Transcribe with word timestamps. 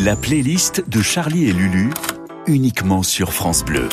La 0.00 0.14
playlist 0.14 0.88
de 0.88 1.02
Charlie 1.02 1.48
et 1.48 1.52
Lulu, 1.52 1.90
uniquement 2.46 3.02
sur 3.02 3.32
France 3.32 3.64
Bleu. 3.64 3.88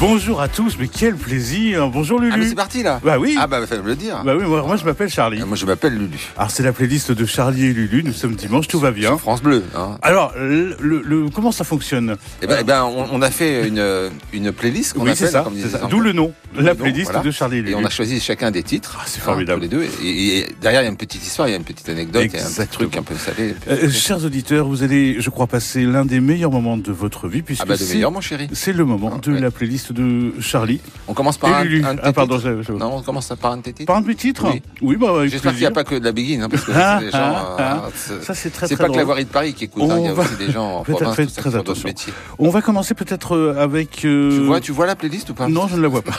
Bonjour 0.00 0.40
à 0.40 0.48
tous, 0.48 0.78
mais 0.80 0.88
quel 0.88 1.14
plaisir. 1.14 1.90
Bonjour 1.90 2.18
Lulu. 2.18 2.32
Ah 2.34 2.38
mais 2.38 2.48
c'est 2.48 2.54
parti 2.54 2.82
là 2.82 3.00
Bah 3.04 3.18
oui. 3.18 3.36
Ah 3.38 3.46
bah 3.46 3.66
fallait 3.66 3.82
me 3.82 3.86
le 3.88 3.96
dire. 3.96 4.22
Bah 4.24 4.32
oui, 4.34 4.44
moi, 4.46 4.62
moi, 4.66 4.76
je 4.76 4.84
m'appelle 4.86 5.10
Charlie. 5.10 5.40
Ah, 5.42 5.44
Moi 5.44 5.58
je 5.58 5.66
m'appelle 5.66 5.92
Lulu. 5.92 6.16
Alors 6.38 6.50
c'est 6.50 6.62
la 6.62 6.72
playlist 6.72 7.12
de 7.12 7.26
Charlie 7.26 7.66
et 7.66 7.72
Lulu, 7.74 8.02
nous 8.02 8.14
sommes 8.14 8.34
dimanche, 8.34 8.66
tout 8.66 8.80
va 8.80 8.92
bien. 8.92 9.10
Sur 9.10 9.20
France 9.20 9.42
Bleu. 9.42 9.62
Hein. 9.76 9.98
Alors, 10.00 10.32
le, 10.38 10.74
le- 10.80 11.02
le- 11.04 11.28
comment 11.28 11.52
ça 11.52 11.64
fonctionne 11.64 12.16
Eh 12.40 12.46
ben, 12.46 12.56
eh 12.60 12.64
ben, 12.64 12.84
on, 12.84 13.08
on 13.12 13.20
a 13.20 13.30
fait 13.30 13.68
une, 13.68 14.10
une 14.32 14.52
playlist 14.52 14.94
qu'on 14.94 15.00
Oui, 15.00 15.10
appelle, 15.10 15.16
c'est 15.26 15.32
ça, 15.32 15.42
comme 15.42 15.58
ça. 15.58 15.86
D'où 15.90 16.00
le 16.00 16.12
nom, 16.12 16.32
la 16.56 16.74
playlist 16.74 17.10
voilà. 17.10 17.20
de 17.26 17.30
Charlie 17.30 17.58
et 17.58 17.62
Lulu. 17.62 17.72
Et 17.72 17.74
on 17.74 17.84
a 17.84 17.90
choisi 17.90 18.20
chacun 18.20 18.50
des 18.50 18.62
titres. 18.62 18.96
Ah, 18.98 19.04
c'est 19.04 19.20
hein, 19.20 19.24
formidable. 19.24 19.60
tous 19.60 19.62
les 19.80 19.86
deux. 19.86 19.86
Et, 20.02 20.38
et 20.38 20.46
derrière, 20.62 20.80
il 20.80 20.84
y 20.84 20.88
a 20.88 20.90
une 20.90 20.96
petite 20.96 21.22
histoire, 21.26 21.46
il 21.46 21.50
y 21.50 21.54
a 21.54 21.58
une 21.58 21.64
petite 21.64 21.90
anecdote, 21.90 22.24
il 22.24 22.40
y 22.40 22.42
a 22.42 22.46
un 22.62 22.66
truc 22.66 22.96
un 22.96 23.02
peu 23.02 23.16
salé. 23.16 23.54
Euh, 23.68 23.90
chers 23.90 24.24
auditeurs, 24.24 24.66
vous 24.66 24.82
allez, 24.82 25.16
je 25.20 25.28
crois, 25.28 25.46
passer 25.46 25.82
l'un 25.84 26.06
des 26.06 26.20
meilleurs 26.20 26.50
moments 26.52 26.78
de 26.78 26.90
votre 26.90 27.28
vie, 27.28 27.42
puisque 27.42 27.64
ah 27.64 27.66
bah 27.66 27.76
de 27.76 27.82
c'est- 27.82 27.92
meilleur, 27.94 28.10
mon 28.10 28.22
chéri. 28.22 28.48
c'est 28.54 28.72
le 28.72 28.86
moment 28.86 29.12
Ah, 29.16 29.20
de 29.20 29.32
ouais. 29.34 29.40
la 29.40 29.50
playlist 29.50 29.89
de 29.92 30.32
Charlie 30.40 30.80
On 31.08 31.14
commence 31.14 31.38
par 31.38 31.52
un, 31.54 31.64
un 31.64 31.96
ah 32.02 32.12
pardon, 32.12 32.38
je- 32.38 32.72
Non, 32.72 32.96
on 32.96 33.02
commence 33.02 33.28
par 33.40 33.52
un 33.52 33.60
titres. 33.60 33.84
Par 33.86 33.96
un 33.96 34.00
de 34.00 34.06
mes 34.06 34.14
titres 34.14 34.46
Oui. 34.82 34.96
bah 34.96 35.26
J'espère 35.26 35.52
qu'il 35.52 35.60
n'y 35.60 35.66
a 35.66 35.70
pas 35.70 35.84
que 35.84 35.94
de 35.96 36.04
la 36.04 36.12
begin, 36.12 36.42
hein, 36.42 36.48
parce 36.48 36.64
que 36.64 36.72
Ah, 36.74 36.96
c'est 36.98 37.06
des 37.06 37.10
gens. 37.12 37.18
ah, 37.18 37.56
euh, 37.58 37.62
ah. 37.84 37.88
c'est- 37.94 38.22
Ça 38.24 38.34
c'est 38.34 38.50
très 38.50 38.66
c'est 38.68 38.74
très 38.76 38.84
pas 38.86 38.90
que 38.92 38.96
la 38.96 39.04
voirie 39.04 39.24
de 39.24 39.30
Paris 39.30 39.54
qui 39.54 39.64
écoute, 39.64 39.82
hein, 39.90 39.96
il 39.98 40.04
y 40.04 40.08
a 40.08 40.12
va- 40.14 40.22
aussi 40.22 40.36
des 40.36 40.50
gens 40.52 40.78
en 40.78 40.82
province 40.84 41.16
ça, 41.32 41.40
très 41.42 41.56
attention. 41.56 41.88
métiers. 41.88 42.12
On 42.38 42.50
va 42.50 42.62
commencer 42.62 42.94
peut-être 42.94 43.36
euh, 43.36 43.54
avec. 43.58 44.04
euh, 44.04 44.30
Tu 44.38 44.44
vois, 44.44 44.60
tu 44.60 44.72
vois 44.72 44.86
la 44.86 44.96
playlist 44.96 45.30
ou 45.30 45.34
pas? 45.34 45.48
Non, 45.48 45.68
je 45.68 45.76
ne 45.76 45.82
la 45.82 45.88
vois 45.88 46.02
pas. 46.02 46.12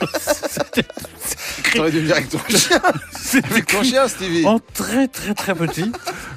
T'aurais 1.74 1.90
dû 1.90 2.00
venir 2.00 2.16
avec 2.16 2.28
ton 2.28 2.38
chien. 2.48 2.80
C'est 3.20 3.44
Avec 3.44 3.66
ton 3.66 3.82
chien, 3.82 4.08
Stevie. 4.08 4.44
en 4.46 4.58
très 4.58 5.08
très 5.08 5.34
très 5.34 5.54
petit. 5.54 5.90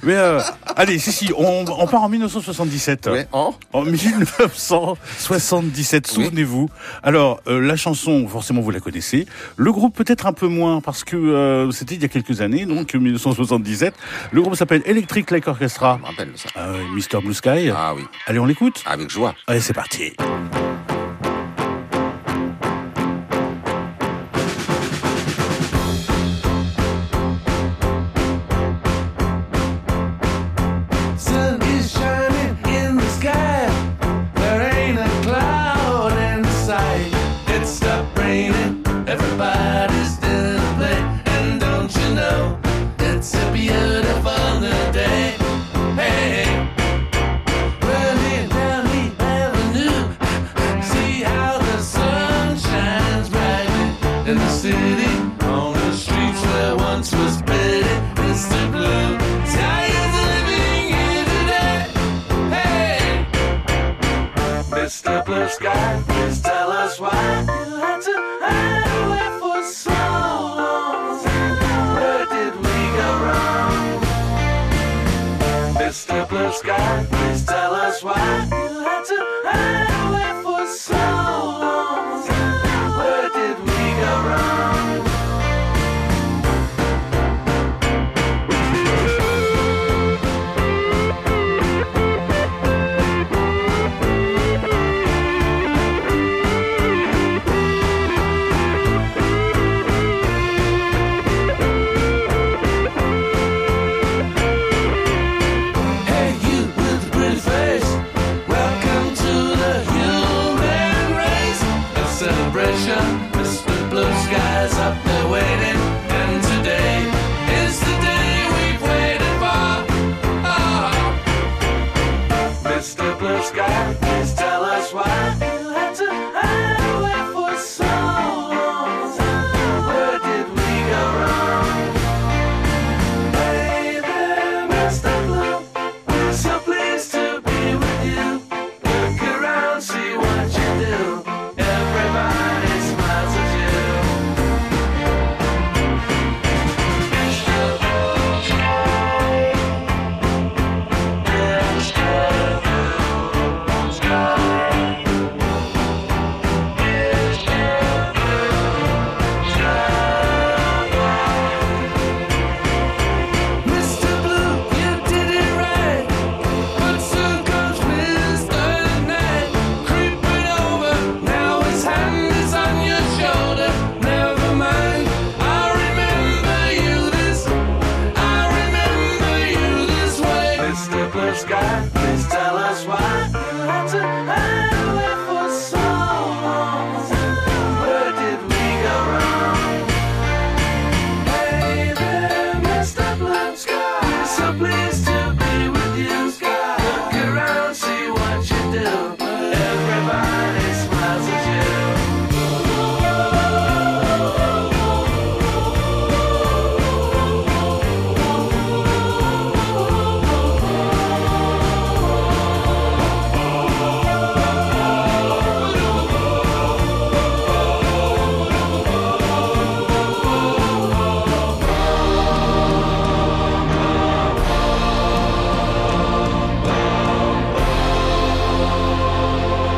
Mais 0.03 0.15
euh, 0.15 0.41
allez, 0.75 0.99
si 0.99 1.11
si, 1.11 1.31
on, 1.37 1.65
on 1.67 1.87
part 1.87 2.03
en 2.03 2.09
1977. 2.09 3.07
Ouais, 3.11 3.27
en 3.31 3.53
En 3.73 3.83
1977, 3.83 6.11
Oui. 6.17 6.23
souvenez-vous. 6.25 6.69
Alors, 7.03 7.41
euh, 7.47 7.59
la 7.61 7.75
chanson, 7.75 8.27
forcément, 8.27 8.61
vous 8.61 8.71
la 8.71 8.79
connaissez. 8.79 9.25
Le 9.57 9.71
groupe, 9.71 9.95
peut-être 9.95 10.25
un 10.25 10.33
peu 10.33 10.47
moins, 10.47 10.81
parce 10.81 11.03
que 11.03 11.15
euh, 11.15 11.71
c'était 11.71 11.95
il 11.95 12.01
y 12.01 12.05
a 12.05 12.09
quelques 12.09 12.41
années, 12.41 12.65
donc 12.65 12.93
1977. 12.93 13.93
Le 14.31 14.41
groupe 14.41 14.55
s'appelle 14.55 14.81
Electric 14.85 15.29
Light 15.31 15.47
Orchestra, 15.47 15.97
Je 15.97 16.01
me 16.01 16.07
rappelle 16.07 16.31
ça. 16.35 16.49
euh, 16.57 16.83
Mr. 16.95 17.21
Blue 17.23 17.33
Sky. 17.33 17.69
Ah 17.75 17.93
oui, 17.95 18.03
Allez, 18.27 18.39
on 18.39 18.45
l'écoute 18.45 18.81
avec 18.85 19.09
joie. 19.09 19.35
Allez, 19.47 19.61
c'est 19.61 19.73
parti. 19.73 20.13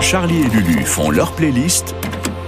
Charlie 0.03 0.41
et 0.41 0.49
Lulu 0.49 0.83
font 0.83 1.09
leur 1.09 1.31
playlist 1.33 1.95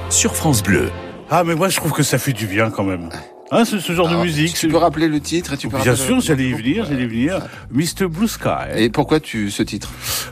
sur 0.10 0.36
France 0.36 0.62
Bleu. 0.62 0.90
Ah, 1.30 1.44
mais 1.44 1.56
moi 1.56 1.70
je 1.70 1.78
trouve 1.78 1.92
que 1.94 2.04
ça 2.04 2.18
fait 2.18 2.34
du 2.34 2.46
bien 2.48 2.70
quand 2.70 2.84
même. 2.84 3.10
Hein, 3.52 3.64
c'est 3.64 3.80
ce 3.80 3.94
genre 3.94 4.08
Alors, 4.08 4.22
de 4.22 4.26
musique. 4.26 4.54
Tu 4.56 4.68
peux 4.68 4.78
rappeler 4.78 5.08
le 5.08 5.20
titre 5.20 5.54
et 5.54 5.58
tu 5.58 5.68
peux 5.68 5.78
Bien 5.78 5.92
rappeler 5.92 6.06
sûr, 6.06 6.16
le- 6.16 6.22
j'allais 6.22 6.50
y 6.50 6.54
venir, 6.54 6.86
j'allais 6.86 7.04
y 7.04 7.08
venir. 7.08 7.40
Mr. 7.72 8.08
Blue 8.10 8.28
Sky. 8.28 8.50
Et 8.76 8.90
pourquoi 8.90 9.20
tu 9.20 9.50
ce 9.52 9.64
titre? 9.64 9.90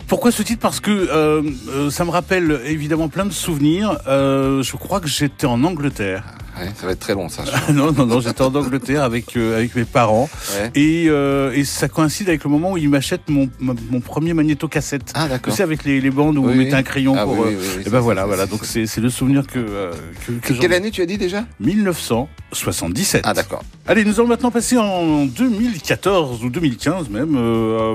Pourquoi 0.07 0.31
ce 0.31 0.41
titre? 0.43 0.59
Parce 0.61 0.79
que 0.79 0.91
euh, 0.91 1.41
euh, 1.69 1.89
ça 1.89 2.05
me 2.05 2.09
rappelle 2.11 2.59
évidemment 2.65 3.07
plein 3.09 3.25
de 3.25 3.31
souvenirs. 3.31 3.97
Euh, 4.07 4.61
je 4.63 4.75
crois 4.75 4.99
que 4.99 5.07
j'étais 5.07 5.45
en 5.47 5.63
Angleterre. 5.63 6.23
Ouais, 6.59 6.69
Ça 6.79 6.85
va 6.85 6.91
être 6.91 6.99
très 6.99 7.13
long 7.15 7.29
ça. 7.29 7.43
non, 7.73 7.91
non, 7.91 8.05
non, 8.05 8.21
j'étais 8.21 8.41
en 8.43 8.53
Angleterre 8.53 9.03
avec 9.03 9.35
euh, 9.37 9.57
avec 9.57 9.75
mes 9.75 9.85
parents 9.85 10.29
Ouais. 10.55 10.71
et, 10.75 11.05
euh, 11.09 11.51
et 11.53 11.63
ça 11.63 11.87
coïncide 11.89 12.29
avec 12.29 12.43
le 12.43 12.49
moment 12.49 12.73
où 12.73 12.77
ils 12.77 12.89
m'achètent 12.89 13.27
mon 13.29 13.49
mon 13.59 13.99
premier 14.01 14.33
magnétocassette. 14.33 15.11
Ah 15.15 15.23
Tu 15.25 15.29
d'accord. 15.31 15.53
sais 15.53 15.63
avec 15.63 15.83
les, 15.83 15.99
les 15.99 16.11
bandes 16.11 16.37
où 16.37 16.45
Oui, 16.45 16.51
on 16.53 16.55
mettait 16.55 16.75
un 16.75 16.83
crayon 16.83 17.15
Ah 17.17 17.23
pour. 17.23 17.39
oui, 17.39 17.53
euh, 17.53 17.57
oui, 17.59 17.65
oui, 17.77 17.81
et 17.81 17.89
ben 17.89 17.91
ça, 17.91 17.99
voilà, 18.01 18.21
ça, 18.21 18.27
voilà. 18.27 18.45
Donc 18.45 18.65
c'est 18.65 18.97
le 18.97 19.09
souvenir 19.09 19.47
que 19.47 19.57
euh, 19.59 19.91
que, 20.43 20.53
Quelle 20.53 20.73
année 20.73 20.91
tu 20.91 21.01
as 21.01 21.05
dit 21.05 21.17
déjà? 21.17 21.45
1977. 21.59 23.21
Ah 23.25 23.33
d'accord. 23.33 23.63
Allez, 23.87 24.05
nous 24.05 24.19
allons 24.19 24.29
maintenant 24.29 24.51
passer 24.51 24.77
en 24.77 25.25
2014 25.25 26.43
ou 26.43 26.49
2015 26.49 27.09
même, 27.09 27.37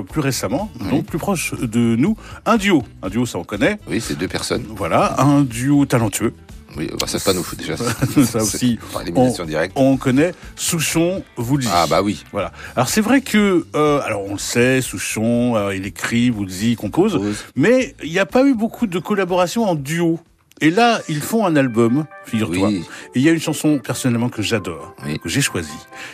plus 0.09 0.21
récemment, 0.21 0.69
donc 0.91 1.05
plus 1.05 1.17
proche 1.17 1.53
de 1.59 1.95
nous, 1.95 2.15
un 2.45 2.57
duo. 2.57 2.83
Un 3.01 3.09
duo, 3.09 3.25
ça 3.25 3.37
on 3.39 3.43
connaît. 3.43 3.79
Oui, 3.89 4.01
c'est 4.01 4.17
deux 4.17 4.27
personnes. 4.27 4.65
Voilà, 4.75 5.15
un 5.21 5.41
duo 5.41 5.85
talentueux. 5.85 6.33
Oui, 6.77 6.89
bah, 6.99 7.07
ça 7.07 7.19
c'est 7.19 7.25
pas 7.25 7.33
nous 7.33 7.45
déjà. 7.57 7.75
Ça 8.25 8.39
aussi, 8.43 8.77
Par 8.93 9.01
élimination 9.01 9.45
directe. 9.45 9.73
On 9.75 9.97
connaît 9.97 10.33
Souchon, 10.55 11.23
Woolsey. 11.37 11.69
Ah 11.73 11.87
bah 11.87 12.01
oui. 12.01 12.23
Voilà. 12.31 12.51
Alors 12.75 12.89
c'est 12.89 13.01
vrai 13.01 13.21
que, 13.21 13.65
euh, 13.75 14.01
alors 14.01 14.23
on 14.25 14.33
le 14.33 14.39
sait, 14.39 14.81
Souchon, 14.81 15.55
euh, 15.55 15.75
il 15.75 15.85
écrit, 15.85 16.29
Woolsey, 16.29 16.67
il 16.71 16.75
compose, 16.75 17.13
Pause. 17.13 17.45
mais 17.55 17.95
il 18.03 18.11
n'y 18.11 18.19
a 18.19 18.25
pas 18.25 18.43
eu 18.45 18.53
beaucoup 18.53 18.85
de 18.87 18.99
collaborations 18.99 19.63
en 19.67 19.75
duo. 19.75 20.19
Et 20.61 20.71
là, 20.71 20.99
ils 21.07 21.21
font 21.21 21.45
un 21.45 21.55
album, 21.55 22.05
figure-toi. 22.25 22.67
Oui. 22.67 22.83
Et 23.15 23.19
il 23.19 23.21
y 23.21 23.29
a 23.29 23.31
une 23.31 23.39
chanson 23.39 23.79
personnellement 23.79 24.27
que 24.27 24.41
j'adore, 24.41 24.93
Oui. 25.05 25.17
que 25.17 25.29
j'ai 25.29 25.39
choisie, 25.39 25.69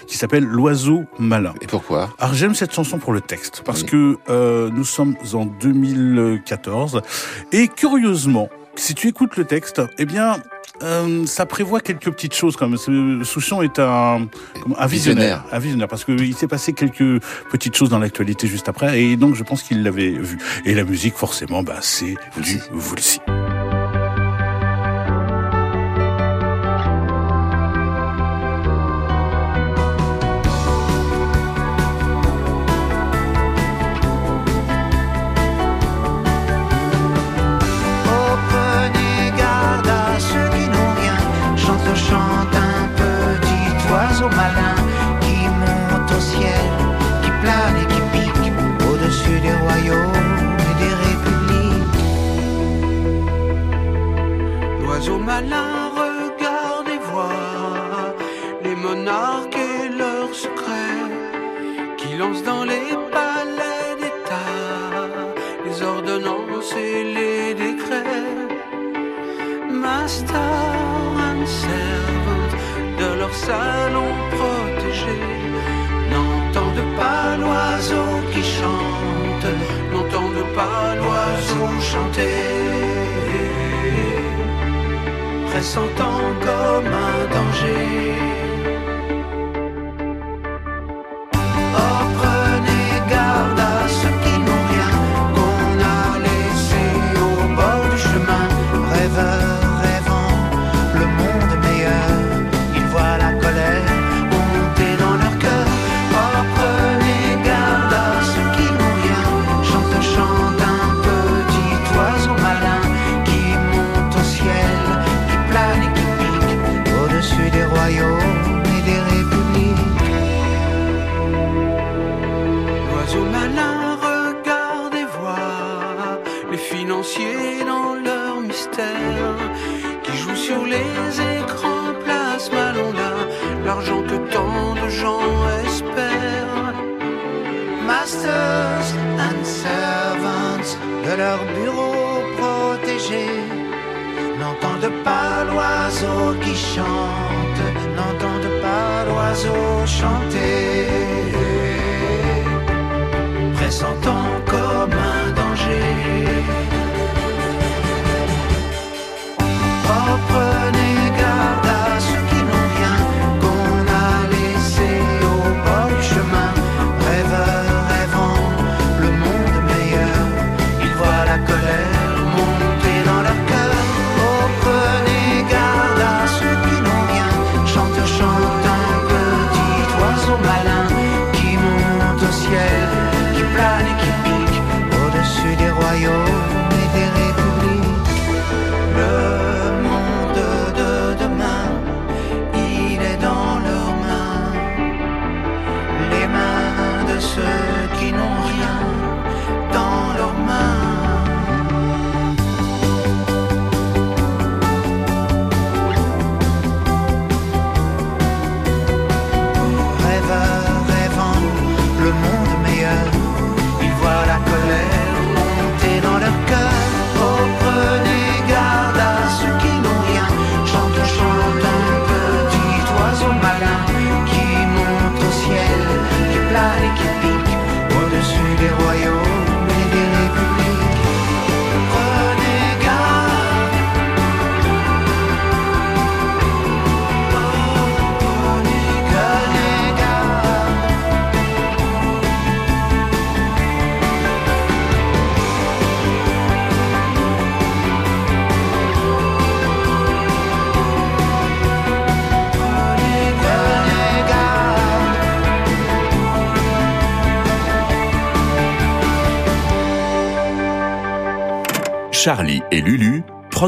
qui 0.06 0.20
s'appelle 0.20 0.44
L'oiseau 0.44 1.04
malin. 1.18 1.56
Et 1.62 1.66
pourquoi? 1.68 2.14
Alors 2.20 2.36
j'aime 2.36 2.54
cette 2.54 2.72
chanson 2.72 3.00
pour 3.00 3.12
le 3.12 3.22
texte, 3.22 3.64
parce 3.66 3.82
Oui. 3.82 3.88
que 3.88 4.18
euh, 4.30 4.70
nous 4.72 4.84
sommes 4.86 5.16
en 5.34 5.46
2014, 5.46 7.02
et 7.52 7.68
curieusement, 7.68 8.50
si 8.76 8.96
tu 8.96 9.08
écoutes 9.08 9.38
le 9.38 9.46
texte, 9.46 9.82
eh 9.98 10.06
bien, 10.06 10.38
euh, 10.84 11.26
ça 11.26 11.46
prévoit 11.46 11.80
quelques 11.80 12.12
petites 12.12 12.34
choses 12.36 12.56
quand 12.56 12.68
même. 12.68 13.24
Souchon 13.24 13.62
est 13.62 13.80
un, 13.80 13.84
un 13.86 14.88
visionnaire, 14.88 14.88
Visionnaire. 14.88 15.44
un 15.52 15.60
visionnaire, 15.60 15.88
parce 15.88 16.04
qu'il 16.06 16.36
s'est 16.36 16.48
passé 16.48 16.74
quelques 16.74 17.22
petites 17.52 17.76
choses 17.76 17.90
dans 17.90 18.00
l'actualité 18.00 18.48
juste 18.48 18.70
après, 18.70 19.02
et 19.02 19.16
donc 19.16 19.36
je 19.36 19.44
pense 19.44 19.64
qu'il 19.64 19.84
l'avait 19.84 20.12
vu. 20.12 20.38
Et 20.66 20.74
la 20.74 20.84
musique, 20.84 21.16
forcément, 21.16 21.64
bah, 21.64 21.78
c'est 21.82 22.16
du 22.38 22.60
Woolsey. 22.74 23.20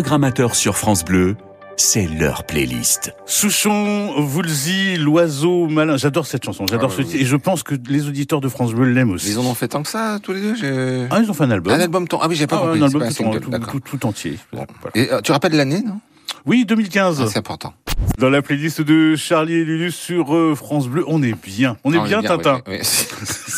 Programmateurs 0.01 0.53
sur 0.53 0.77
France 0.77 1.03
Bleu, 1.03 1.35
c'est 1.75 2.05
leur 2.05 2.43
playlist. 2.43 3.15
Souchon, 3.25 4.13
Woolsey, 4.31 4.95
l'oiseau 4.95 5.65
malin. 5.65 5.97
J'adore 5.97 6.27
cette 6.27 6.45
chanson. 6.45 6.67
J'adore 6.69 6.91
Ah, 6.93 6.97
ce 6.97 7.01
oui, 7.01 7.07
titre. 7.07 7.23
Et 7.23 7.25
je 7.25 7.35
pense 7.35 7.63
que 7.63 7.73
les 7.89 8.07
auditeurs 8.07 8.39
de 8.39 8.47
France 8.47 8.73
Bleu 8.75 8.91
l'aiment 8.91 9.09
aussi. 9.09 9.31
Ils 9.31 9.39
en 9.39 9.45
ont 9.45 9.55
fait 9.55 9.69
tant 9.69 9.81
que 9.81 9.89
ça, 9.89 10.19
tous 10.21 10.33
les 10.33 10.41
deux 10.41 11.07
Ah, 11.09 11.19
ils 11.23 11.31
ont 11.31 11.33
fait 11.33 11.45
un 11.45 11.49
album. 11.49 11.73
Un 11.73 11.79
album 11.79 12.07
ton. 12.07 12.19
Ah 12.21 12.27
oui, 12.29 12.35
j'ai 12.35 12.45
pas 12.45 12.57
Ah, 12.57 12.65
compris. 12.65 12.79
un 12.79 12.83
album 12.85 13.01
un 13.01 13.07
tout, 13.09 13.39
tout- 13.39 13.49
tout- 13.79 13.97
tout 13.97 14.05
entier. 14.05 14.37
Bon. 14.53 14.67
Voilà. 14.83 14.95
Et 14.95 15.11
euh, 15.11 15.19
tu 15.21 15.31
rappelles 15.31 15.55
l'année, 15.55 15.81
non? 15.83 15.99
Oui, 16.45 16.63
2015. 16.63 17.19
Ah, 17.23 17.25
C'est 17.27 17.39
important. 17.39 17.73
Dans 18.19 18.29
la 18.29 18.43
playlist 18.43 18.81
de 18.81 19.15
Charlie 19.15 19.55
et 19.55 19.65
Lulu 19.65 19.89
sur 19.91 20.35
euh, 20.35 20.53
France 20.53 20.87
Bleu, 20.87 21.05
on 21.07 21.23
est 21.23 21.33
bien. 21.43 21.75
On 21.83 21.91
est 21.91 21.97
Ah, 21.99 22.03
bien, 22.05 22.21
Tintin. 22.21 22.61
oui, 22.67 22.77
oui. 22.81 22.87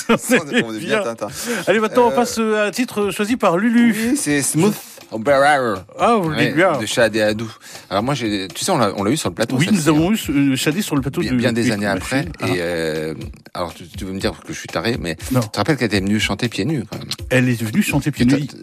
On 0.10 0.14
On 0.14 0.16
est 0.54 0.60
est- 0.60 0.64
on 0.64 0.74
est 0.74 0.80
bien 0.80 1.02
bien. 1.02 1.04
Tintin. 1.04 1.28
Allez, 1.68 1.80
maintenant, 1.82 2.08
on 2.08 2.12
Euh, 2.12 2.16
passe 2.16 2.38
à 2.40 2.64
un 2.68 2.72
titre 2.72 3.12
choisi 3.12 3.36
par 3.36 3.58
Lulu. 3.58 3.94
Oui, 4.12 4.16
c'est 4.18 4.42
Smooth 4.42 4.74
Operator. 5.12 5.84
Ah, 5.98 6.16
vous 6.22 6.30
le 6.30 6.38
dites 6.38 6.56
bien. 6.56 6.78
de 6.78 6.86
Shad 6.86 7.16
et 7.16 7.22
Adou. 7.22 7.52
Alors 7.90 8.04
moi, 8.04 8.14
j'ai, 8.14 8.48
tu 8.54 8.64
sais, 8.64 8.72
on 8.72 8.78
l'a, 8.78 8.92
on 8.96 9.04
l'a 9.04 9.12
eu 9.12 9.18
sur 9.18 9.30
le 9.30 9.36
plateau. 9.36 9.56
Oui, 9.58 9.68
nous 9.72 9.90
avons 9.90 10.12
eu 10.12 10.56
Shadi 10.56 10.84
sur 10.84 10.96
le 10.96 11.02
plateau 11.02 11.22
bien, 11.22 11.32
de 11.32 11.38
bien 11.38 11.52
des 11.54 11.72
années 11.72 11.88
après. 11.88 12.18
Machine. 12.18 12.32
Ah. 12.42 12.48
Et 12.50 12.54
euh, 12.60 13.14
alors, 13.54 13.74
tu, 13.74 13.88
tu 13.88 14.06
veux 14.06 14.14
me 14.14 14.20
dire 14.20 14.34
que 14.46 14.54
je 14.54 14.60
suis 14.60 14.68
taré, 14.68 14.98
mais 15.00 15.18
Non. 15.32 15.40
tu 15.42 15.50
te 15.50 15.58
rappelles 15.58 15.78
qu'elle 15.78 15.88
était 15.88 16.00
venue 16.00 16.20
chanter 16.20 16.48
pieds 16.48 16.66
nus 16.66 16.84
quand 16.90 17.00
même. 17.00 17.08
Elle 17.32 17.50
est 17.50 17.62
venue 17.62 17.82
chanter 17.82 18.12
pieds 18.12 18.26
Et 18.30 18.36
nus. 18.36 18.48
toi, 18.48 18.60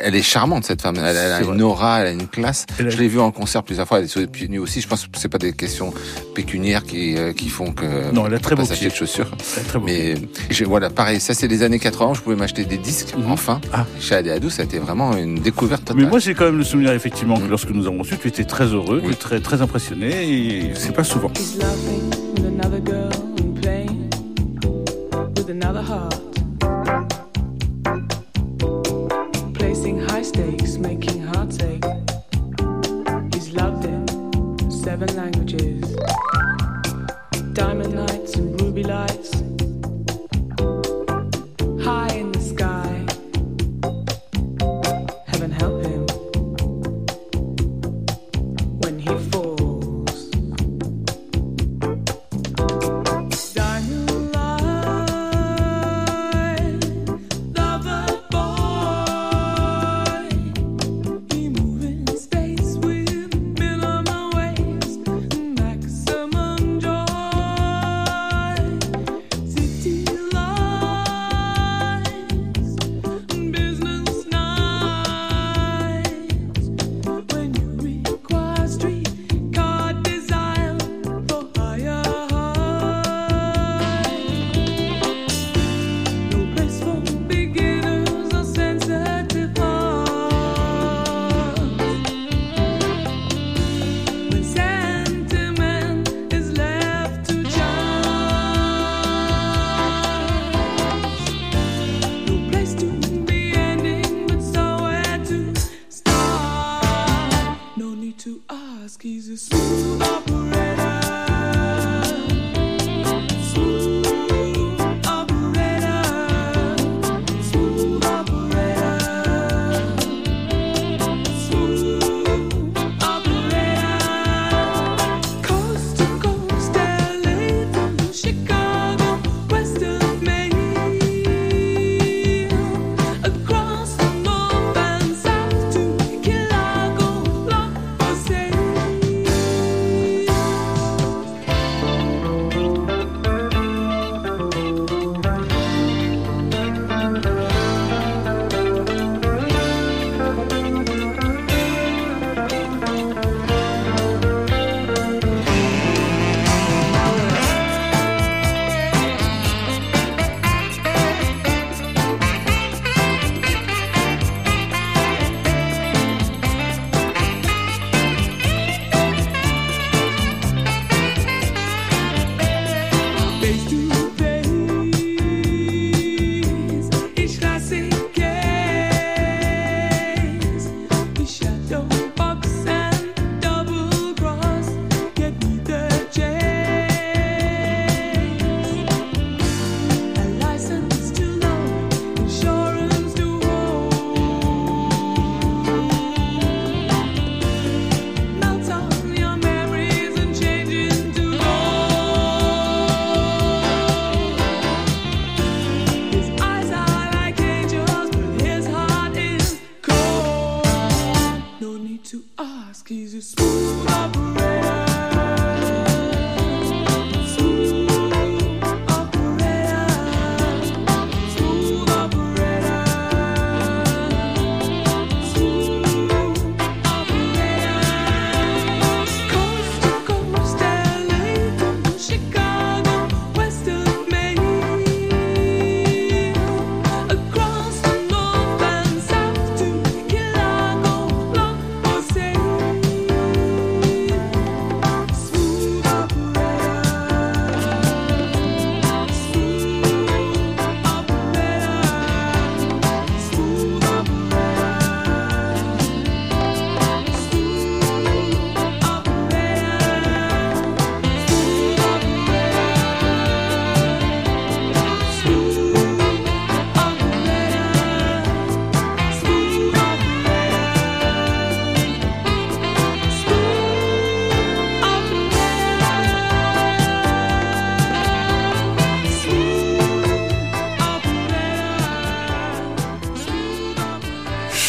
Elle 0.00 0.14
est 0.14 0.22
charmante 0.22 0.64
cette 0.64 0.82
femme. 0.82 0.96
Elle, 0.98 1.16
elle 1.16 1.32
a 1.32 1.40
une 1.40 1.62
aura, 1.62 2.00
elle 2.00 2.06
a 2.08 2.10
une 2.12 2.28
classe. 2.28 2.66
Elle 2.78 2.88
a- 2.88 2.90
Je 2.90 2.98
l'ai 2.98 3.08
vue 3.08 3.20
en 3.20 3.30
concert 3.30 3.62
plusieurs 3.62 3.88
fois. 3.88 3.98
Elle 3.98 4.04
est 4.04 4.08
sur 4.08 4.20
les 4.20 4.26
pieds 4.26 4.48
nus 4.48 4.58
aussi. 4.58 4.82
Je 4.82 4.86
pense 4.88 5.06
que 5.06 5.18
c'est 5.18 5.28
pas 5.30 5.38
des 5.38 5.54
questions 5.54 5.94
pécuniaires 6.34 6.84
qui, 6.84 7.16
euh, 7.16 7.32
qui 7.32 7.48
font 7.48 7.72
que 7.72 8.12
Non, 8.12 8.26
elle 8.26 8.34
a 8.34 8.38
très 8.38 8.54
beau 8.54 8.66
pied. 8.66 8.90
de 8.90 8.94
chaussures. 8.94 9.30
Elle 9.56 9.62
est 9.62 9.66
très 9.66 9.78
beau. 9.78 9.86
Mais 9.86 10.14
j'ai- 10.50 10.66
voilà, 10.66 10.90
pareil, 10.90 11.20
ça 11.20 11.32
c'est 11.32 11.48
les 11.48 11.62
années 11.62 11.78
80, 11.78 12.12
je 12.14 12.20
pouvais 12.20 12.36
m'acheter 12.36 12.64
des 12.66 12.76
disques, 12.78 13.14
Mhm. 13.16 13.30
enfin. 13.32 13.60
Ah. 13.72 13.86
Chez 13.98 14.14
Adéadou, 14.16 14.50
ça 14.50 14.60
a 14.62 14.64
été 14.66 14.78
vraiment 14.78 15.16
une 15.16 15.36
découverte 15.36 15.53
totale. 15.54 15.96
Mais 15.96 16.06
moi, 16.06 16.18
j'ai 16.18 16.34
quand 16.34 16.44
même 16.44 16.58
le 16.58 16.64
souvenir, 16.64 16.92
effectivement, 16.92 17.36
que 17.36 17.44
Mm. 17.44 17.50
lorsque 17.50 17.70
nous 17.70 17.86
avons 17.86 17.98
reçu, 17.98 18.18
tu 18.18 18.28
étais 18.28 18.44
très 18.44 18.66
heureux, 18.66 19.00
Oui. 19.04 19.14
très, 19.16 19.40
très 19.40 19.62
impressionné, 19.62 20.08
et 20.68 20.74
c'est 20.74 20.92
pas 20.92 21.04
souvent. 21.04 21.30
Seven 34.84 35.16
languages. 35.16 35.96
Diamond 37.54 37.94
nights 37.94 38.36
and 38.36 38.60
ruby 38.60 38.82
lights. 38.82 39.53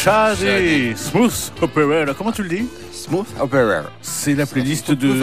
Shadi, 0.06 0.96
Smooth 0.96 1.50
Opera. 1.60 2.14
Comment 2.14 2.30
tu 2.30 2.44
le 2.44 2.48
dis? 2.48 2.68
Smooth 2.92 3.26
Opera. 3.40 3.90
C'est 4.00 4.36
la 4.36 4.46
playlist 4.46 4.92
de. 4.92 5.20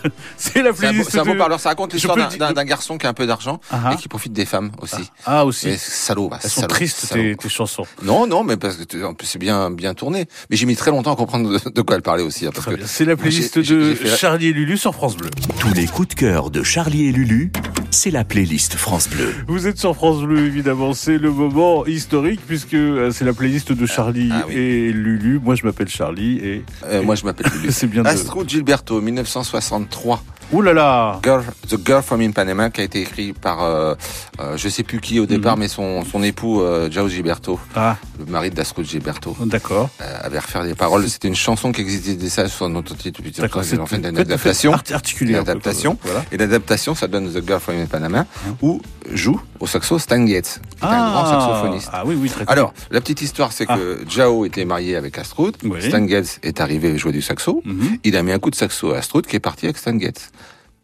Ah, 0.58 0.64
ah, 0.64 0.72
ah, 0.72 0.72
ah. 0.72 0.74
C'est 0.74 0.84
la 0.86 0.90
playlist 0.90 1.10
c'est 1.10 1.18
un 1.18 1.24
beau 1.24 1.32
de. 1.34 1.38
parleur, 1.38 1.60
ça 1.60 1.68
raconte 1.70 1.92
l'histoire 1.94 2.16
d'un- 2.16 2.64
garçon 2.64 2.98
qui 2.98 3.06
a 3.06 3.10
un 3.10 3.14
peu 3.14 3.26
d'argent 3.26 3.60
Ah, 3.70 3.80
ah. 3.86 3.92
et 3.94 3.96
qui 3.96 4.08
profite 4.08 4.32
des 4.32 4.44
femmes 4.44 4.70
aussi. 4.80 5.10
Ah 5.24 5.44
aussi. 5.44 5.68
Et 5.70 5.76
salaud, 5.76 6.28
bah, 6.28 6.38
Elles 6.42 6.50
sont 6.50 6.66
tristes 6.66 7.08
tes, 7.12 7.36
chansons. 7.48 7.84
Non, 8.02 8.26
non, 8.26 8.44
mais 8.44 8.56
parce 8.56 8.76
que 8.76 8.84
tu- 8.84 9.04
en 9.04 9.14
plus, 9.14 9.26
c'est 9.26 9.38
bien, 9.38 9.70
bien 9.70 9.94
tourné. 9.94 10.26
Mais 10.50 10.56
j'ai 10.56 10.66
mis 10.66 10.76
très 10.76 10.90
longtemps 10.90 11.12
à 11.12 11.16
comprendre 11.16 11.58
de, 11.70 11.82
quoi 11.82 11.96
elle 11.96 12.02
parlait 12.02 12.22
aussi, 12.22 12.46
hein. 12.46 12.50
C'est 12.86 13.04
la 13.04 13.16
playlist 13.16 13.58
de 13.58 13.94
Charlie 14.16 14.48
et 14.48 14.52
Lulu 14.52 14.76
sur 14.76 14.94
France 14.94 15.16
Bleu. 15.16 15.30
Tous 15.60 15.72
les 15.74 15.86
coups 15.86 16.08
de 16.08 16.14
cœur 16.14 16.50
de 16.50 16.62
Charlie 16.62 17.06
et 17.08 17.12
Lulu, 17.12 17.52
c'est 17.90 18.10
la 18.10 18.24
playlist 18.24 18.74
France 18.74 19.08
Bleu. 19.08 19.32
Vous 19.46 19.66
êtes 19.66 19.78
sur 19.78 19.94
France 19.94 20.20
Bleu, 20.22 20.46
évidemment. 20.46 20.92
C'est 20.92 21.18
le 21.18 21.30
moment 21.30 21.86
historique 21.86 22.40
puisque 22.46 22.74
euh, 22.74 23.10
c'est 23.10 23.24
la 23.24 23.32
playlist 23.32 23.72
de 23.72 23.86
Charlie 23.86 24.30
ah 24.32 24.44
oui. 24.48 24.54
et 24.56 24.92
Lulu. 24.92 25.40
Moi, 25.42 25.54
je 25.54 25.64
m'appelle 25.64 25.88
Charlie 25.88 26.38
et 26.38 26.64
Euh, 26.84 27.02
moi, 27.02 27.14
je 27.14 27.24
m'appelle 27.24 27.50
Lulu. 27.54 27.72
c'est 27.72 27.86
bien 27.86 28.02
de... 28.02 28.08
Astrud 28.08 28.48
Gilberto, 28.48 29.00
1963. 29.00 30.22
Ouh 30.50 30.62
là 30.62 30.72
là 30.72 31.20
Girl, 31.22 31.44
The 31.68 31.76
Girl 31.86 32.02
from 32.02 32.22
Ipanema, 32.22 32.70
qui 32.70 32.80
a 32.80 32.84
été 32.84 33.02
écrit 33.02 33.34
par, 33.34 33.62
euh, 33.62 33.94
euh, 34.40 34.56
je 34.56 34.68
sais 34.70 34.82
plus 34.82 34.98
qui 34.98 35.20
au 35.20 35.26
départ, 35.26 35.56
Mhm. 35.56 35.60
mais 35.60 35.68
son, 35.68 36.04
son 36.06 36.22
époux, 36.22 36.62
euh, 36.62 36.90
Jao 36.90 37.06
Gilberto, 37.06 37.60
Ah, 37.76 37.96
le 38.18 38.24
mari 38.24 38.48
d'Astrud 38.50 38.86
Gilberto, 38.88 39.36
d'accord. 39.44 39.90
euh, 40.00 40.18
avait 40.22 40.38
refait 40.38 40.64
les 40.64 40.74
paroles. 40.74 41.06
C'était 41.06 41.28
une 41.28 41.34
chanson 41.36 41.70
qui 41.70 41.82
existait 41.82 42.14
déjà 42.14 42.48
sur 42.48 42.66
notre 42.70 42.96
titre, 42.96 43.20
D'accord. 43.38 43.62
ils 43.62 43.78
ont 43.78 43.84
fait 43.84 43.96
une 43.98 44.06
adaptation. 44.06 44.72
faites 44.78 44.92
articuler 44.92 45.34
un 45.34 45.42
peu, 45.42 45.48
L'adaptation. 45.48 45.96
quoi. 45.96 46.10
Voilà. 46.12 46.26
Et 46.32 46.38
l'adaptation, 46.38 46.94
ça 46.94 47.08
donne 47.08 47.30
The 47.30 47.46
Girl 47.46 47.60
from 47.60 47.78
Ipanema, 47.82 48.24
où 48.62 48.80
joue 49.12 49.38
au 49.60 49.66
saxo 49.66 49.98
Stan 49.98 50.26
Getz, 50.26 50.60
qui 50.80 50.86
est 50.86 50.88
un 50.88 51.10
grand 51.12 51.26
saxophoniste. 51.26 51.90
Ah 51.92 52.04
oui, 52.06 52.16
oui, 52.18 52.30
très 52.30 52.44
Alors, 52.46 52.72
la 52.90 53.02
petite 53.02 53.20
histoire, 53.20 53.52
c'est 53.52 53.66
que 53.66 53.98
Jao 54.08 54.46
était 54.46 54.64
marié 54.64 54.96
avec 54.96 55.18
Astrud. 55.18 55.56
Oui. 55.62 55.82
Stan 55.86 56.06
Getz 56.08 56.38
est 56.42 56.62
arrivé 56.62 56.96
jouer 56.96 57.12
du 57.12 57.20
saxo. 57.20 57.60
Mhm. 57.66 57.98
Il 58.04 58.16
a 58.16 58.22
mis 58.22 58.32
un 58.32 58.38
coup 58.38 58.50
de 58.50 58.56
saxo 58.56 58.92
à 58.94 58.98
Astrud 58.98 59.26
qui 59.26 59.36
est 59.36 59.40
parti 59.40 59.66
avec 59.66 59.76
Stan 59.76 59.98
Getz. 59.98 60.30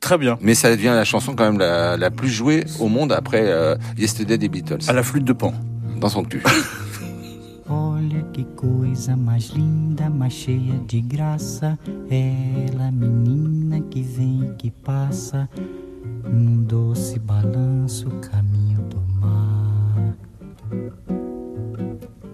Très 0.04 0.18
bien. 0.18 0.36
Mais 0.42 0.54
ça 0.54 0.68
devient 0.68 0.92
la 0.94 1.06
chanson 1.06 1.34
quand 1.34 1.44
même 1.44 1.58
la, 1.58 1.96
la 1.96 2.10
plus 2.10 2.28
jouée 2.28 2.66
au 2.78 2.88
monde 2.88 3.10
après 3.10 3.44
euh, 3.44 3.74
Yesterday 3.96 4.36
des 4.36 4.50
Beatles. 4.50 4.80
À 4.86 4.92
la 4.92 5.02
flûte 5.02 5.24
de 5.24 5.32
Pan. 5.32 5.54
Dans 5.98 6.10
son 6.10 6.24
cul. 6.24 6.42
Olha 7.70 8.20
que 8.34 8.42
coisa 8.54 9.16
mais 9.16 9.38
linda, 9.56 10.10
mais 10.10 10.28
cheia 10.28 10.74
de 10.86 11.00
graça. 11.00 11.78
Ela, 12.10 12.90
menina 12.92 13.80
que 13.80 14.02
vem 14.02 14.42
e 14.42 14.54
que 14.58 14.70
passa, 14.70 15.48
num 16.30 16.62
doce 16.62 17.18
balanço, 17.18 18.10
caminho 18.30 18.82
do 18.90 19.00
mar. 19.18 19.64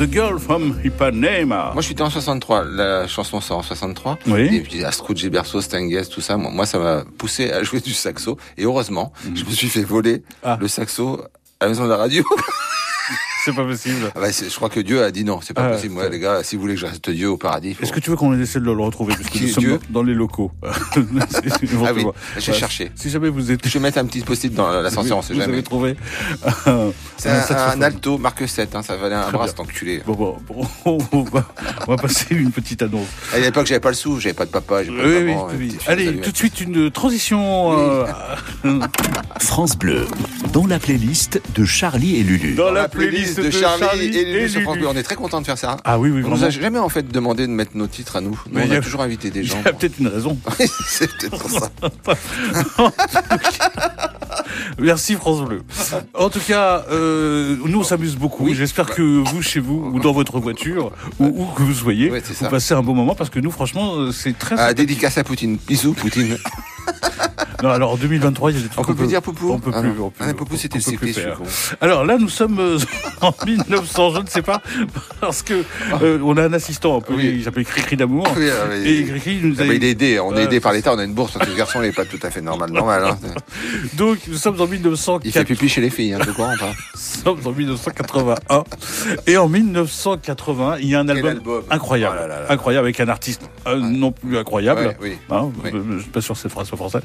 The 0.00 0.10
Girl 0.10 0.38
from 0.38 0.80
Ipanema. 0.82 1.72
Moi, 1.74 1.82
je 1.82 1.88
suis 1.88 2.00
en 2.02 2.08
63. 2.08 2.64
La 2.64 3.06
chanson 3.06 3.38
sort 3.42 3.58
en 3.58 3.62
63. 3.62 4.18
Oui. 4.28 4.48
Et 4.56 4.60
puis, 4.62 4.82
Astrud 4.82 5.14
Gilberto, 5.18 5.60
Stenges, 5.60 6.08
tout 6.08 6.22
ça. 6.22 6.38
Moi, 6.38 6.64
ça 6.64 6.78
m'a 6.78 7.04
poussé 7.18 7.52
à 7.52 7.62
jouer 7.62 7.80
du 7.80 7.92
saxo. 7.92 8.38
Et 8.56 8.64
heureusement, 8.64 9.12
je 9.34 9.44
me 9.44 9.50
suis 9.50 9.68
fait 9.68 9.82
voler 9.82 10.12
Mhm. 10.14 10.22
Ah. 10.42 10.58
le 10.58 10.68
saxo 10.68 11.20
à 11.60 11.64
la 11.66 11.68
maison 11.68 11.84
de 11.84 11.90
la 11.90 11.98
radio. 11.98 12.24
C'est 13.50 13.56
pas 13.56 13.64
possible. 13.64 14.12
Ah 14.14 14.20
bah, 14.20 14.28
je 14.30 14.54
crois 14.54 14.68
que 14.68 14.80
Dieu 14.80 15.02
a 15.02 15.10
dit 15.10 15.24
non, 15.24 15.40
c'est 15.42 15.54
pas 15.54 15.66
Ah, 15.66 15.70
possible. 15.74 15.94
Ouais, 15.96 16.08
les 16.08 16.18
gars, 16.18 16.42
si 16.42 16.56
vous 16.56 16.62
voulez 16.62 16.74
que 16.74 16.80
je 16.80 16.86
reste 16.86 17.10
Dieu 17.10 17.28
au 17.30 17.36
paradis, 17.36 17.74
faut... 17.74 17.82
Est-ce 17.82 17.92
que 17.92 18.00
tu 18.00 18.10
veux 18.10 18.16
qu'on 18.16 18.38
essaie 18.40 18.60
de 18.60 18.64
le 18.64 18.72
retrouver? 18.72 19.14
Parce 19.14 19.28
que 19.28 19.38
nous 19.38 19.44
est 19.44 19.48
sommes 19.52 19.64
Dieu 19.64 19.78
dans 19.90 20.02
les 20.02 20.14
locaux. 20.14 20.50
Ah 20.62 20.70
oui, 20.96 21.02
vais 21.62 21.66
Voilà. 21.76 22.02
chercher. 22.38 22.90
Si 22.94 23.10
jamais 23.10 23.28
vous 23.28 23.50
êtes... 23.50 23.66
Je 23.66 23.72
vais 23.74 23.80
mettre 23.80 23.98
un 23.98 24.06
petit 24.06 24.20
post-it 24.20 24.52
dans 24.54 24.70
l'ascenseur, 24.80 25.18
on 25.18 25.22
sait 25.22 25.34
vous 25.34 25.40
jamais. 25.40 25.52
avez 25.54 25.62
trouvé 25.62 25.96
un, 26.66 26.90
C'est 27.16 27.28
un 27.30 27.40
un, 27.70 27.82
alto 27.82 28.18
marque 28.18 28.48
7, 28.48 28.74
hein, 28.74 28.82
ça 28.82 28.96
valait 28.96 29.14
un 29.14 29.22
Très 29.22 29.32
bras 29.32 29.44
bien. 29.44 29.50
cet 29.50 29.60
enculé. 29.60 30.02
Bon, 30.06 30.14
bon, 30.14 30.36
bon, 30.48 30.66
on, 31.12 31.22
va, 31.24 31.46
on 31.86 31.90
va 31.94 31.96
passer 31.96 32.34
une 32.34 32.50
petite 32.52 32.82
annonce. 32.82 33.06
À 33.32 33.38
l'époque, 33.38 33.66
j'avais 33.66 33.80
pas 33.80 33.90
le 33.90 33.94
sou, 33.94 34.18
j'avais 34.20 34.34
pas 34.34 34.46
de 34.46 34.50
papa, 34.50 34.84
j'avais 34.84 34.96
pas 34.98 35.04
Oui, 35.04 35.14
de 35.14 35.18
oui, 35.18 35.24
maman. 35.34 35.48
oui. 35.58 35.76
Allez, 35.86 36.20
tout 36.20 36.30
de 36.32 36.36
suite 36.36 36.60
une 36.60 36.90
transition 36.90 37.72
euh, 37.78 38.04
France 39.40 39.76
Bleu, 39.76 40.06
dans 40.52 40.66
la 40.66 40.78
playlist 40.78 41.40
de 41.54 41.64
Charlie 41.64 42.16
et 42.16 42.22
Lulu. 42.22 42.54
dans 42.54 42.70
la 42.72 42.88
playlist 42.88 43.39
de 43.42 43.50
Charlie, 43.50 44.06
et 44.16 44.24
Lulu 44.24 44.48
sur 44.48 44.60
France 44.62 44.74
Lulu. 44.76 44.86
Bleu. 44.86 44.94
On 44.94 44.98
est 44.98 45.02
très 45.02 45.14
content 45.16 45.40
de 45.40 45.46
faire 45.46 45.58
ça. 45.58 45.76
Ah 45.84 45.98
oui, 45.98 46.10
oui, 46.10 46.22
On 46.24 46.30
nous 46.30 46.44
a 46.44 46.50
jamais 46.50 46.78
en 46.78 46.88
fait 46.88 47.10
demandé 47.10 47.46
de 47.46 47.52
mettre 47.52 47.72
nos 47.76 47.86
titres 47.86 48.16
à 48.16 48.20
nous. 48.20 48.30
Nous, 48.46 48.52
Mais 48.52 48.62
on 48.62 48.66
il 48.66 48.74
a, 48.74 48.76
a- 48.78 48.80
toujours 48.80 49.02
invité 49.02 49.30
des 49.30 49.40
Il 49.44 49.46
gens. 49.46 49.62
y 49.64 49.68
a 49.68 49.72
peut-être 49.72 49.98
une 49.98 50.08
raison. 50.08 50.38
c'est 50.86 51.08
peut-être 51.16 51.38
pour 51.38 51.50
ça. 51.50 51.70
Merci 54.78 55.14
France 55.14 55.42
Bleu. 55.44 55.62
En 56.14 56.30
tout 56.30 56.40
cas, 56.40 56.84
euh, 56.90 57.56
nous 57.64 57.80
on 57.80 57.84
s'amuse 57.84 58.16
beaucoup. 58.16 58.44
Oui. 58.46 58.54
J'espère 58.54 58.86
que 58.86 59.02
vous, 59.02 59.42
chez 59.42 59.60
vous, 59.60 59.90
ou 59.94 60.00
dans 60.00 60.12
votre 60.12 60.38
voiture, 60.40 60.92
ou 61.18 61.26
où 61.26 61.46
que 61.54 61.62
vous 61.62 61.74
soyez, 61.74 62.10
Ouais, 62.10 62.22
vous 62.40 62.48
passez 62.48 62.74
un 62.74 62.82
bon 62.82 62.94
moment 62.94 63.14
parce 63.14 63.30
que 63.30 63.38
nous, 63.40 63.50
franchement, 63.50 63.94
euh, 63.96 64.12
c'est 64.12 64.36
très. 64.38 64.56
Ah, 64.58 64.74
dédicace 64.74 65.18
à 65.18 65.24
Poutine. 65.24 65.58
Bisous, 65.68 65.92
Poutine. 65.94 66.36
Non, 67.62 67.70
alors 67.70 67.92
en 67.92 67.96
2023, 67.96 68.50
il 68.50 68.56
y 68.56 68.60
a 68.60 68.62
des 68.62 68.68
trucs 68.68 68.80
On 68.80 68.84
peut 68.84 68.94
plus 68.94 69.06
dire 69.06 69.22
Poupou 69.22 69.52
On 69.52 69.58
peut 69.58 69.70
Ah 69.74 69.80
plus. 69.80 69.92
Ah, 70.18 70.34
Poupou, 70.34 70.56
c'était 70.56 70.78
plus 70.78 71.12
suis 71.12 71.22
con. 71.36 71.44
Alors 71.80 72.04
là, 72.04 72.16
nous 72.18 72.28
sommes 72.28 72.58
euh, 72.58 72.78
en 73.20 73.32
1900, 73.44 74.14
je 74.14 74.20
ne 74.20 74.26
sais 74.26 74.42
pas, 74.42 74.60
parce 75.20 75.42
que 75.42 75.64
euh, 76.02 76.18
on 76.22 76.36
a 76.36 76.44
un 76.44 76.52
assistant 76.52 76.96
un 76.96 77.00
peu, 77.00 77.20
il 77.20 77.44
s'appelle 77.44 77.64
Cricri 77.64 77.96
d'amour. 77.96 78.26
Ah, 78.36 78.76
Et 78.84 79.04
Cricri 79.04 79.40
nous 79.42 79.56
Ah, 79.58 79.62
a 79.62 79.66
bah, 79.66 79.74
il 79.74 79.84
est 79.84 79.90
aidé, 79.90 80.20
on 80.20 80.36
est 80.36 80.44
aidé 80.44 80.60
par 80.60 80.72
l'État, 80.72 80.94
on 80.94 80.98
a 80.98 81.04
une 81.04 81.14
bourse 81.14 81.36
le 81.46 81.54
garçon 81.54 81.80
n'est 81.80 81.92
pas 81.92 82.04
tout 82.04 82.18
à 82.22 82.30
fait 82.30 82.40
normal. 82.40 82.70
normal 82.70 83.04
hein. 83.04 83.18
Donc 83.94 84.18
nous 84.28 84.36
sommes 84.36 84.60
en 84.60 84.64
Il 84.64 84.70
fait 84.70 84.76
1904, 84.76 85.46
pipi 85.46 85.68
chez 85.68 85.80
les 85.80 85.90
filles, 85.90 86.14
hein, 86.14 86.18
tu 86.22 86.28
comprends 86.32 86.56
pas 86.58 86.72
nous 86.94 87.24
sommes 87.24 87.46
en 87.46 87.52
1981 87.52 88.64
et 89.26 89.36
en 89.36 89.48
1980, 89.48 90.78
il 90.80 90.88
y 90.88 90.94
a 90.94 91.00
un 91.00 91.08
album, 91.08 91.30
album 91.30 91.62
incroyable, 91.70 92.18
Oh 92.48 92.52
incroyable 92.52 92.86
avec 92.86 93.00
un 93.00 93.08
artiste 93.08 93.42
euh, 93.66 93.78
non 93.78 94.12
plus 94.12 94.38
incroyable. 94.38 94.96
Hein, 95.30 95.50
Je 95.64 95.98
suis 96.00 96.10
pas 96.10 96.20
sûr 96.20 96.34
que 96.34 96.40
c'est 96.40 96.48
français, 96.48 96.98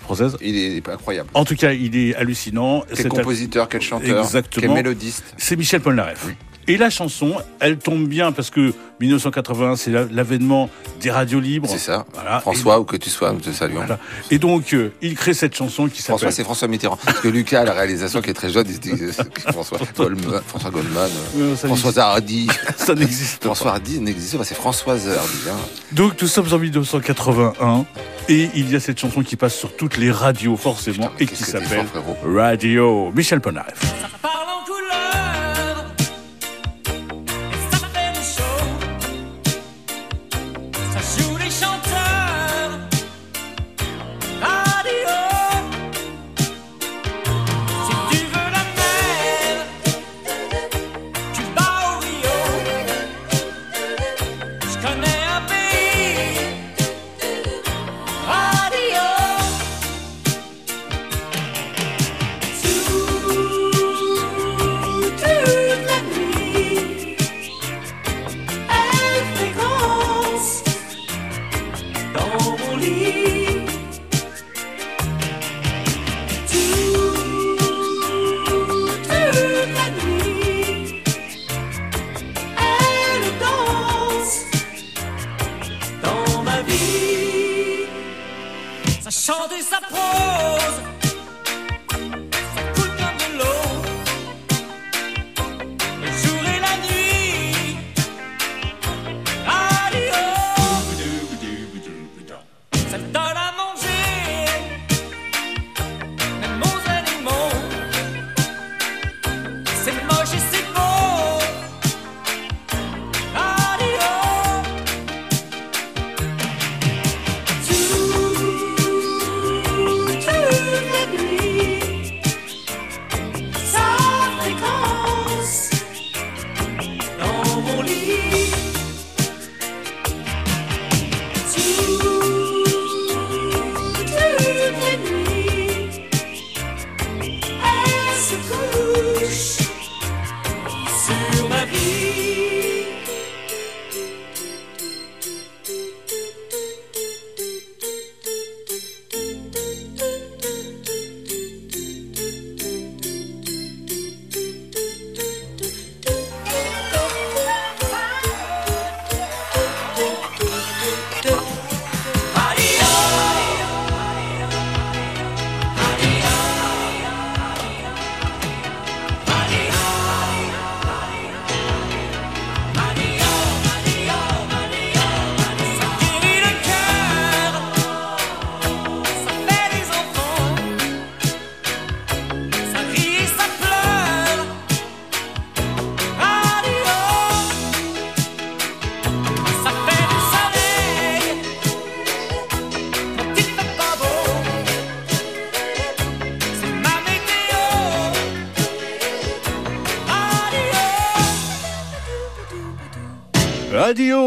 française. 0.00 0.36
Il 0.40 0.56
est, 0.56 0.88
incroyable. 0.88 1.30
En 1.34 1.44
tout 1.44 1.56
cas, 1.56 1.72
il 1.72 1.96
est 1.96 2.14
hallucinant. 2.14 2.84
Quel 2.94 3.08
compositeur, 3.08 3.68
quel 3.68 3.80
chanteur, 3.80 4.24
Exactement. 4.24 4.62
quel 4.62 4.74
mélodiste. 4.74 5.34
C'est 5.36 5.56
Michel 5.56 5.80
Polnareff. 5.80 6.26
Et 6.68 6.76
la 6.76 6.90
chanson, 6.90 7.34
elle 7.58 7.78
tombe 7.78 8.06
bien 8.06 8.30
parce 8.32 8.50
que 8.50 8.72
1981, 9.00 9.76
c'est 9.76 9.90
la- 9.90 10.04
l'avènement 10.04 10.68
des 11.00 11.10
radios 11.10 11.40
libres. 11.40 11.68
C'est 11.70 11.78
ça. 11.78 12.04
Voilà. 12.12 12.40
François, 12.40 12.78
où 12.78 12.84
que 12.84 12.96
tu 12.96 13.10
sois, 13.10 13.32
nous 13.32 13.40
te 13.40 13.50
saluons. 13.50 13.78
Voilà. 13.78 13.98
Et 14.30 14.38
donc, 14.38 14.72
euh, 14.74 14.92
il 15.02 15.14
crée 15.16 15.34
cette 15.34 15.56
chanson 15.56 15.88
qui 15.88 16.02
François, 16.02 16.18
s'appelle. 16.18 16.32
c'est 16.34 16.44
François 16.44 16.68
Mitterrand. 16.68 16.98
Parce 17.04 17.20
que 17.20 17.28
Lucas, 17.28 17.62
à 17.62 17.64
la 17.64 17.72
réalisation, 17.72 18.20
qui 18.20 18.30
est 18.30 18.34
très 18.34 18.50
jeune, 18.50 18.66
il 18.68 18.74
se 18.74 18.80
dit 18.80 18.92
euh, 18.92 19.10
François 19.52 19.78
Goldman, 19.96 20.40
François 20.46 20.70
Goldman, 20.70 21.10
euh, 21.38 21.56
François 21.56 21.98
Hardy. 22.02 22.48
Ça 22.76 22.94
n'existe 22.94 23.38
pas. 23.38 23.46
François 23.46 23.72
Hardy 23.72 23.98
n'existe 24.00 24.36
pas, 24.36 24.44
c'est 24.44 24.54
Françoise 24.54 25.08
Hardy. 25.08 25.50
hein. 25.50 25.56
Donc, 25.92 26.20
nous 26.20 26.28
sommes 26.28 26.52
en 26.52 26.58
1981 26.58 27.84
et 28.28 28.48
il 28.54 28.70
y 28.70 28.76
a 28.76 28.80
cette 28.80 29.00
chanson 29.00 29.22
qui 29.22 29.34
passe 29.36 29.54
sur 29.56 29.74
toutes 29.76 29.96
les 29.96 30.10
radios, 30.12 30.56
forcément, 30.56 31.08
Putain, 31.08 31.14
et 31.18 31.26
qui 31.26 31.42
s'appelle. 31.42 31.86
Radio. 32.24 33.10
Michel 33.16 33.40
Polnareff. 33.40 33.80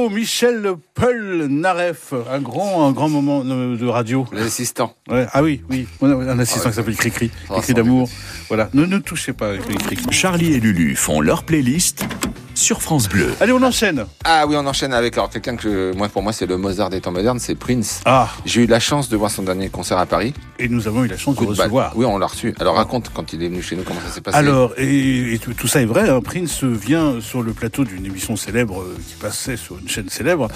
Michel 0.09 0.73
Paul 0.93 1.47
Naref, 1.49 2.13
un 2.31 2.39
grand, 2.39 2.87
un 2.87 2.91
grand 2.91 3.09
moment 3.09 3.43
de 3.43 3.87
radio. 3.87 4.25
L'assistant. 4.31 4.95
Ouais, 5.09 5.25
ah 5.31 5.43
oui, 5.43 5.61
oui, 5.69 5.87
un 6.01 6.39
assistant 6.39 6.69
qui 6.69 6.75
s'appelle 6.75 6.95
Cricri, 6.95 7.31
Ah, 7.49 7.53
Cricri 7.55 7.73
d'amour. 7.73 8.09
Voilà, 8.47 8.69
ne 8.73 8.85
ne 8.85 8.97
touchez 8.99 9.33
pas 9.33 9.57
Cricri. 9.57 9.97
Charlie 10.11 10.53
et 10.53 10.59
Lulu 10.59 10.95
font 10.95 11.21
leur 11.21 11.43
playlist 11.43 12.05
sur 12.55 12.81
France 12.81 13.09
Bleu. 13.09 13.33
Allez, 13.39 13.51
on 13.51 13.61
enchaîne. 13.63 14.05
Ah 14.23 14.45
oui, 14.47 14.55
on 14.57 14.65
enchaîne 14.65 14.93
avec 14.93 15.13
alors 15.17 15.29
quelqu'un 15.29 15.55
que 15.55 15.93
moi 15.95 16.07
pour 16.09 16.21
moi 16.21 16.31
c'est 16.33 16.45
le 16.45 16.57
Mozart 16.57 16.89
des 16.89 17.01
temps 17.01 17.11
modernes, 17.11 17.39
c'est 17.39 17.55
Prince. 17.55 18.01
Ah, 18.05 18.29
J'ai 18.45 18.61
eu 18.63 18.67
la 18.67 18.79
chance 18.79 19.09
de 19.09 19.17
voir 19.17 19.31
son 19.31 19.43
dernier 19.43 19.69
concert 19.69 19.97
à 19.97 20.05
Paris. 20.05 20.33
et 20.59 20.67
nous 20.69 20.87
avons 20.87 21.03
eu 21.03 21.07
la 21.07 21.17
chance 21.17 21.33
de 21.35 21.39
Coup 21.39 21.45
de 21.45 21.49
recevoir. 21.51 21.93
Oui, 21.95 22.05
on 22.05 22.17
l'a 22.17 22.27
reçu. 22.27 22.53
Alors 22.59 22.75
raconte 22.75 23.11
quand 23.13 23.33
il 23.33 23.43
est 23.43 23.47
venu 23.49 23.61
chez 23.61 23.75
nous 23.75 23.83
comment 23.83 23.99
ça 24.07 24.13
s'est 24.13 24.21
passé. 24.21 24.37
Alors, 24.37 24.73
et, 24.77 25.33
et 25.33 25.39
tout, 25.39 25.53
tout 25.53 25.67
ça 25.67 25.81
est 25.81 25.85
vrai, 25.85 26.09
hein, 26.09 26.21
Prince 26.21 26.63
vient 26.63 27.19
sur 27.21 27.41
le 27.41 27.53
plateau 27.53 27.83
d'une 27.85 28.05
émission 28.05 28.35
célèbre 28.35 28.81
euh, 28.81 28.97
qui 29.07 29.15
passait 29.15 29.57
sur 29.57 29.77
une 29.79 29.89
chaîne 29.89 30.09
célèbre, 30.09 30.47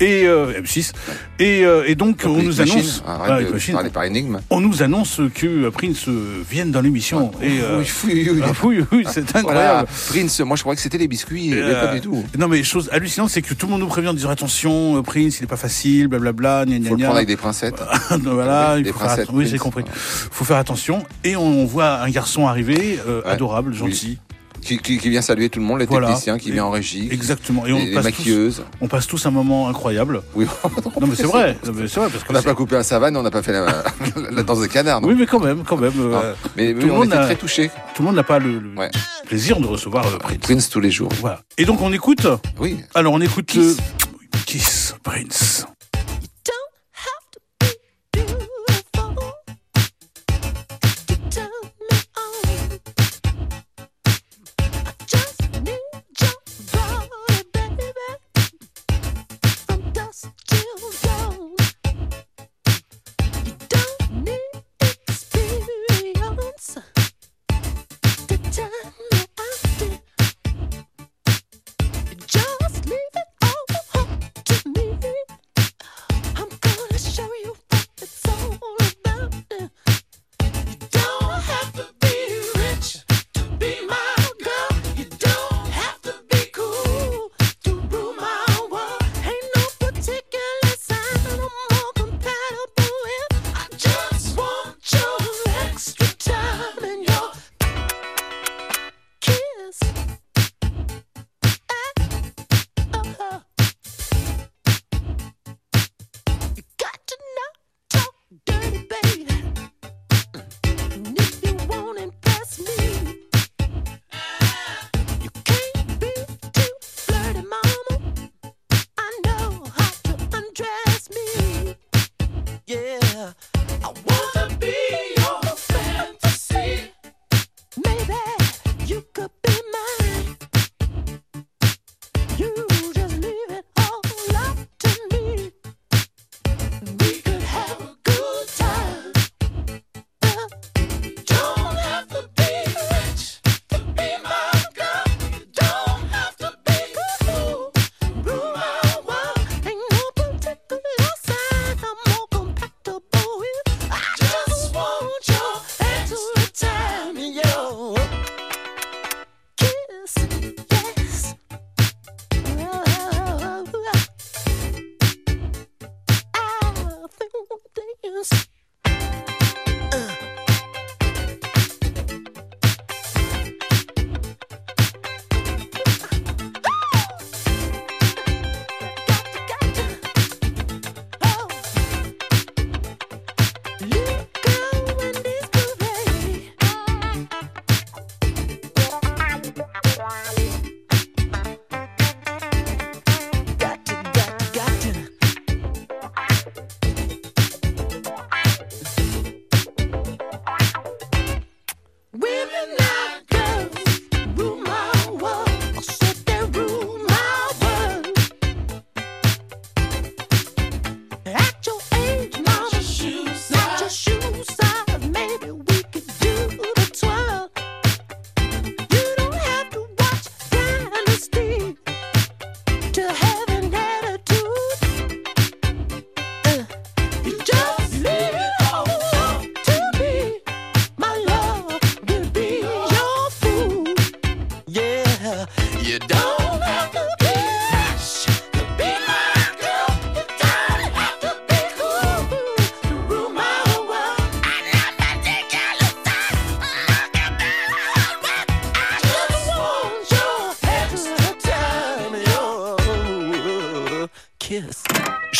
et 0.00 0.24
euh, 0.26 0.60
M6, 0.60 0.92
et, 1.38 1.64
euh, 1.64 1.84
et 1.86 1.94
donc 1.94 2.22
on 2.26 2.30
nous 2.42 2.56
Machine, 2.56 2.72
annonce, 2.74 3.02
arrête 3.06 3.46
Ah, 3.48 3.58
de 3.58 3.72
parler 3.72 3.90
par 3.90 4.04
énigme. 4.04 4.40
on 4.50 4.60
nous 4.60 4.82
annonce 4.82 5.20
que 5.34 5.68
Prince 5.70 6.06
vienne 6.50 6.70
dans 6.70 6.80
l'émission, 6.80 7.30
et 7.42 7.60
euh, 7.60 7.82
Oui, 8.04 8.12
oui, 8.12 8.30
oui. 8.30 8.40
ah, 8.44 8.52
oui, 8.64 8.84
oui, 8.92 9.04
c'est 9.10 9.30
Voilà, 9.30 9.40
incroyable. 9.40 9.88
Prince, 10.08 10.40
moi 10.40 10.56
je 10.56 10.62
croyais 10.62 10.76
que 10.76 10.82
c'était 10.82 10.98
les 10.98 11.08
biscuits, 11.08 11.45
Euh, 11.54 11.86
pas 11.86 11.94
du 11.94 12.00
tout. 12.00 12.24
Non 12.38 12.48
mais 12.48 12.62
chose 12.62 12.88
hallucinante, 12.92 13.30
c'est 13.30 13.42
que 13.42 13.54
tout 13.54 13.66
le 13.66 13.72
monde 13.72 13.80
nous 13.80 13.86
prévient 13.86 14.08
en 14.08 14.14
disant 14.14 14.30
attention, 14.30 14.96
euh, 14.98 15.02
Prince, 15.02 15.38
il 15.40 15.44
est 15.44 15.46
pas 15.48 15.56
facile, 15.56 16.08
blablabla, 16.08 16.64
gna 16.66 16.78
gna 16.78 16.88
Faut 16.88 16.94
le 16.94 16.98
gna. 16.98 17.04
prendre 17.06 17.16
avec 17.16 17.28
des 17.28 17.36
pincettes. 17.36 17.82
voilà, 18.22 18.72
Oui, 18.74 18.80
il 18.80 18.84
des 18.84 18.92
faut 18.92 18.98
faire 18.98 19.08
pincettes, 19.08 19.28
Oui, 19.32 19.46
j'ai 19.46 19.58
compris. 19.58 19.84
Faut 19.94 20.44
faire 20.44 20.56
attention. 20.58 21.02
Et 21.24 21.36
on 21.36 21.64
voit 21.64 22.00
un 22.00 22.10
garçon 22.10 22.46
arriver, 22.46 22.98
euh, 23.06 23.22
Ouais. 23.22 23.28
adorable, 23.30 23.72
Oui. 23.82 24.18
Qui, 24.66 24.78
qui- 24.78 24.98
qui 24.98 25.10
vient 25.10 25.22
saluer 25.22 25.48
tout 25.48 25.60
le 25.60 25.64
monde, 25.64 25.78
les 25.78 25.86
Voilà. 25.86 26.08
techniciens, 26.08 26.38
qui 26.38 26.50
vient 26.50 26.64
en 26.64 26.70
régie, 26.72 27.08
Exactement. 27.12 27.64
Et 27.66 27.72
on 27.72 27.78
les, 27.78 27.86
les 27.86 27.94
passe, 27.94 28.04
tous, 28.04 28.10
maquilleuses. 28.10 28.62
on 28.80 28.88
passe 28.88 29.06
tous 29.06 29.24
un 29.26 29.30
moment 29.30 29.68
incroyable. 29.68 30.22
Oui, 30.34 30.46
Non 31.00 31.06
mais 31.06 31.14
c'est 31.14 31.22
vrai, 31.22 31.56
vrai 31.62 31.76
parce 32.10 32.24
que 32.24 32.30
on 32.30 32.32
n'a 32.32 32.42
pas 32.42 32.54
coupé 32.54 32.74
un 32.76 32.82
savane, 32.82 33.16
on 33.16 33.22
n'a 33.22 33.30
pas 33.30 33.42
fait 33.42 33.52
la, 33.52 33.84
la 34.32 34.42
danse 34.42 34.60
des 34.60 34.68
canards. 34.68 35.00
non 35.00 35.08
Oui, 35.08 35.14
mais 35.16 35.26
quand 35.26 35.38
même, 35.40 35.62
quand 35.64 35.76
même. 35.76 35.92
euh. 35.98 36.34
Mais 36.56 36.72
tout 36.74 36.80
oui, 36.80 36.84
le 36.86 36.92
on 36.92 36.96
monde 36.96 37.06
était 37.06 37.16
a- 37.16 37.24
très 37.26 37.36
touchés. 37.36 37.70
tout 37.94 38.02
le 38.02 38.06
monde 38.06 38.16
n'a 38.16 38.24
pas 38.24 38.38
le, 38.40 38.58
le 38.58 38.74
Ouais. 38.76 38.90
plaisir 39.26 39.60
de 39.60 39.66
recevoir 39.66 40.04
euh, 40.06 40.18
Prince. 40.18 40.38
Prince 40.40 40.68
tous 40.68 40.80
les 40.80 40.90
jours. 40.90 41.10
Voilà. 41.20 41.40
Et 41.58 41.64
donc 41.64 41.80
on 41.80 41.92
écoute. 41.92 42.26
Oui. 42.58 42.78
Alors 42.94 43.12
on 43.12 43.20
écoute 43.20 43.46
Kiss. 43.46 43.76
euh, 43.78 44.38
Kiss 44.46 44.94
Prince. 45.02 45.66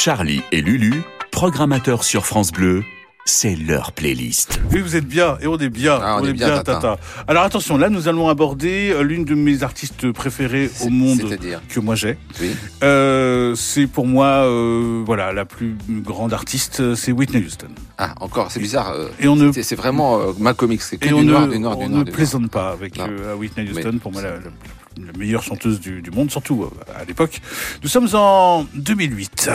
Charlie 0.07 0.41
et 0.53 0.61
Lulu, 0.63 1.03
programmateurs 1.33 2.05
sur 2.05 2.27
France 2.27 2.53
Bleu, 2.53 2.85
c'est 3.25 3.57
leur 3.57 3.91
playlist. 3.91 4.61
Oui, 4.71 4.79
vous 4.79 4.95
êtes 4.95 5.05
bien, 5.05 5.37
et 5.41 5.49
on 5.49 5.59
est 5.59 5.69
bien, 5.69 5.99
Ah, 6.01 6.19
on 6.21 6.25
est 6.25 6.33
bien, 6.33 6.61
Tata. 6.63 6.97
Alors 7.27 7.43
attention, 7.43 7.77
là 7.77 7.89
nous 7.89 8.07
allons 8.07 8.29
aborder 8.29 8.93
euh, 8.93 9.03
l'une 9.03 9.25
de 9.25 9.35
mes 9.35 9.65
artistes 9.65 10.13
préférées 10.13 10.71
au 10.83 10.91
monde 10.91 11.37
que 11.69 11.81
moi 11.81 11.97
j'ai. 11.97 12.17
Oui. 12.41 12.53
Euh, 12.85 13.57
c'est 13.57 13.89
pour 13.89 14.07
moi, 14.07 14.27
euh, 14.47 15.03
voilà, 15.05 15.33
la 15.33 15.45
plus 15.45 15.75
grande 15.89 16.33
artiste, 16.33 16.95
c'est 16.95 17.11
Whitney 17.11 17.43
Houston. 17.45 17.67
Ah, 17.99 18.15
encore, 18.21 18.53
c'est 18.53 18.61
bizarre. 18.61 18.93
euh, 18.93 19.09
Et 19.19 19.27
on 19.27 19.35
ne, 19.35 19.51
c'est- 19.51 19.75
vraiment 19.75 20.21
euh, 20.21 20.33
Malcolm 20.39 20.71
X. 20.71 20.87
C'est 20.91 20.99
que 20.99 21.07
et 21.07 21.09
du 21.09 21.15
on 21.15 21.23
noir, 21.25 21.49
ne, 21.49 21.53
du 21.53 21.59
noir, 21.59 21.77
on 21.79 21.83
du 21.83 21.89
ne 21.91 21.95
noir. 22.05 22.05
plaisante 22.15 22.49
pas 22.49 22.71
avec 22.71 22.97
euh, 23.01 23.35
Whitney 23.35 23.69
Mais- 23.75 23.85
Houston. 23.85 23.99
Pour 24.01 24.13
moi, 24.13 24.23
la, 24.23 24.31
la- 24.37 24.39
la 25.05 25.19
meilleure 25.19 25.43
chanteuse 25.43 25.79
du, 25.79 26.01
du 26.01 26.11
monde, 26.11 26.31
surtout 26.31 26.71
à 26.99 27.05
l'époque. 27.05 27.43
Nous 27.83 27.89
sommes 27.89 28.09
en 28.15 28.65
2008. 28.77 29.51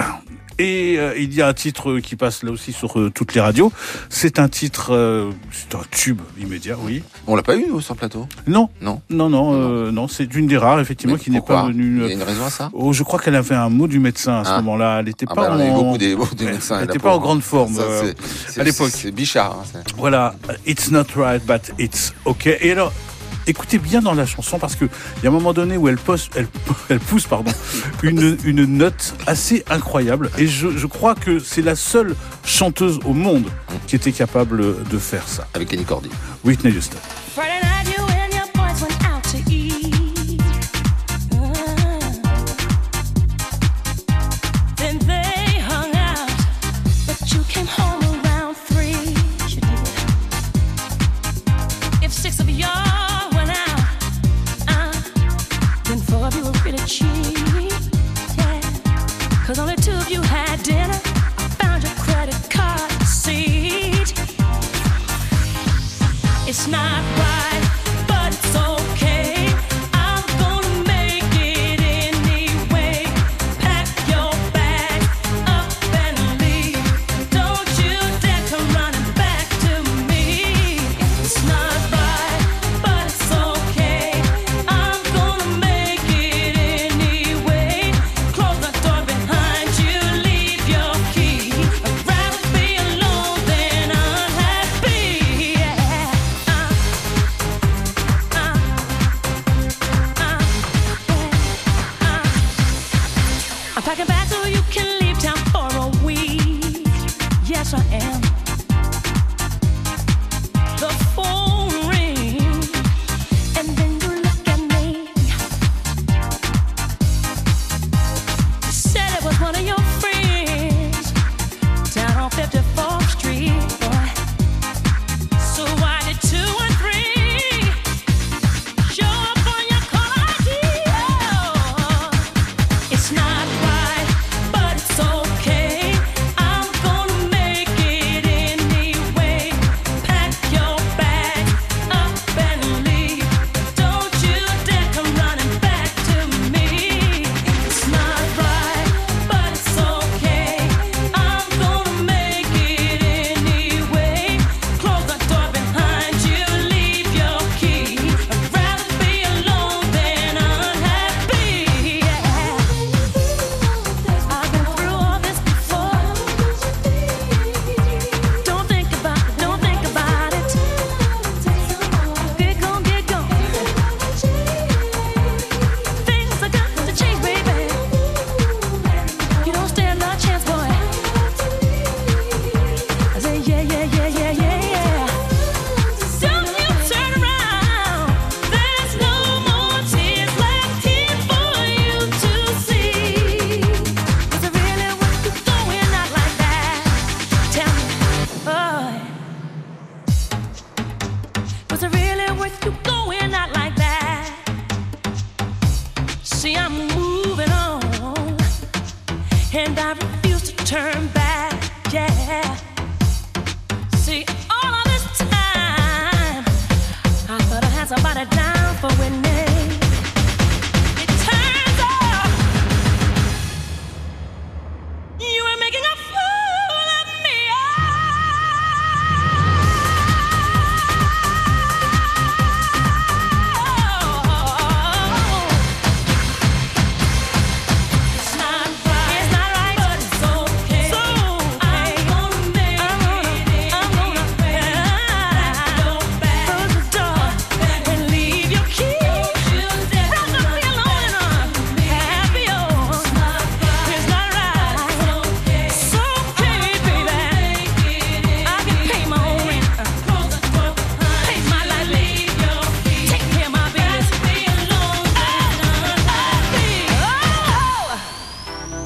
Et 0.62 1.00
euh, 1.00 1.18
il 1.18 1.34
y 1.34 1.42
a 1.42 1.48
un 1.48 1.54
titre 1.56 1.98
qui 2.00 2.16
passe 2.16 2.44
là 2.44 2.52
aussi 2.52 2.72
sur 2.72 3.00
euh, 3.00 3.10
toutes 3.10 3.34
les 3.34 3.42
radios. 3.42 3.72
C'est 4.10 4.38
un 4.38 4.48
titre, 4.48 4.94
euh, 4.94 5.32
c'est 5.52 5.74
un 5.74 5.82
tube 5.90 6.22
immédiat, 6.40 6.76
oui. 6.80 7.02
On 7.26 7.36
l'a 7.36 7.42
pas 7.42 7.56
eu, 7.56 7.66
nous, 7.68 7.82
sur 7.82 7.96
le 7.96 7.98
plateau? 8.00 8.28
Non, 8.46 8.70
Non. 8.80 9.02
non, 9.10 9.28
non, 9.30 9.92
non. 9.92 10.08
C'est 10.08 10.28
d'une 10.28 10.46
des 10.46 10.58
rares 10.58 10.80
effectivement 10.80 11.16
Mais 11.16 11.20
qui 11.20 11.32
n'est 11.32 11.42
pas 11.42 11.66
venue. 11.66 12.02
Il 12.04 12.08
y 12.10 12.12
a 12.12 12.14
une 12.14 12.22
raison 12.22 12.46
à 12.46 12.52
ça? 12.52 12.70
Oh, 12.74 12.94
je 12.94 13.02
crois 13.02 13.20
qu'elle 13.20 13.36
avait 13.36 13.56
un 13.56 13.70
mot 13.70 13.88
du 13.88 14.00
médecin 14.00 14.42
à 14.42 14.44
ce 14.44 14.50
Ah. 14.52 14.58
moment-là. 14.62 15.00
Elle 15.00 15.06
n'était 15.06 15.26
Ah 15.30 15.34
pas 15.34 15.50
bah, 15.50 15.54
on 15.56 15.60
a 15.60 15.66
eu 15.66 15.72
en... 15.72 15.82
beaucoup 15.84 15.98
des, 15.98 16.16
beaucoup 16.16 16.36
des 16.36 16.46
médecins. 16.46 16.76
Elle 16.76 16.82
la 16.88 16.94
n'était 16.94 17.00
pas 17.04 17.16
en 17.16 17.20
grande 17.20 17.42
forme 17.42 17.74
Ça, 17.76 18.62
à 18.62 18.64
l'époque. 18.64 18.92
C'est 18.94 19.12
Bichard. 19.12 19.64
hein, 19.76 19.80
Voilà, 19.98 20.36
it's 20.68 20.92
not 20.92 21.06
right, 21.16 21.42
but 21.44 21.72
it's 21.80 22.14
okay. 22.26 22.58
Et 22.62 22.72
alors, 22.74 22.94
écoutez 23.48 23.78
bien 23.78 24.02
dans 24.02 24.14
la 24.14 24.26
chanson 24.26 24.60
parce 24.60 24.76
que 24.76 24.86
il 24.86 25.24
y 25.24 25.28
a 25.28 25.30
un 25.30 25.34
moment 25.34 25.54
donné 25.54 25.78
où 25.78 25.88
elle, 25.88 25.98
pose, 25.98 26.30
elle, 26.36 26.48
elle 26.90 27.00
pousse 27.00 27.28
pardon, 27.28 27.52
une, 28.04 28.38
une 28.44 28.66
note 28.66 29.16
assez 29.28 29.64
incroyable. 29.70 30.30
Et 30.38 30.48
je, 30.48 30.70
je 30.70 30.88
crois 30.88 31.16
que 31.16 31.40
c'est 31.40 31.62
la 31.62 31.76
seule 31.76 32.16
chanteuse 32.46 33.00
au 33.06 33.14
monde 33.14 33.46
qui 33.88 33.96
était 33.96 34.12
capable 34.12 34.84
de 34.84 34.98
faire 34.98 35.28
ça. 35.28 35.48
Avec 35.54 35.70
Kenny 35.70 35.86
Cordy. 35.86 36.10
Whitney 36.44 36.72
Houston. 36.72 36.98
Friday 37.34 37.62
night, 37.62 37.98
you 37.98 38.11
It's 66.64 66.68
not 66.68 67.21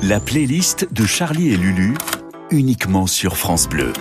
La 0.07 0.19
playlist 0.19 0.87
de 0.91 1.05
Charlie 1.05 1.53
et 1.53 1.57
Lulu, 1.57 1.93
uniquement 2.51 3.07
sur 3.07 3.37
France 3.37 3.67
Bleu. 3.67 3.93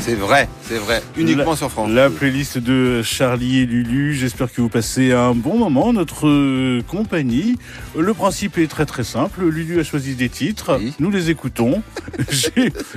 C'est 0.00 0.14
vrai, 0.14 0.48
c'est 0.62 0.76
vrai. 0.78 1.02
Uniquement 1.16 1.50
La- 1.52 1.56
sur 1.56 1.70
France. 1.70 1.90
La 1.90 2.10
playlist 2.10 2.58
de 2.58 3.02
Charlie 3.02 3.60
et 3.60 3.66
Lulu. 3.66 4.14
J'espère 4.14 4.52
que 4.52 4.60
vous 4.60 4.68
passez 4.68 5.12
un 5.12 5.34
bon 5.34 5.58
moment 5.58 5.86
en 5.86 5.92
notre 5.94 6.28
euh, 6.28 6.82
compagnie. 6.86 7.56
Le 7.98 8.12
principe 8.12 8.58
est 8.58 8.66
très 8.66 8.84
très 8.86 9.04
simple. 9.04 9.44
Lulu 9.46 9.80
a 9.80 9.84
choisi 9.84 10.14
des 10.14 10.28
titres. 10.28 10.78
Oui. 10.78 10.92
Nous 10.98 11.10
les 11.10 11.30
écoutons. 11.30 11.82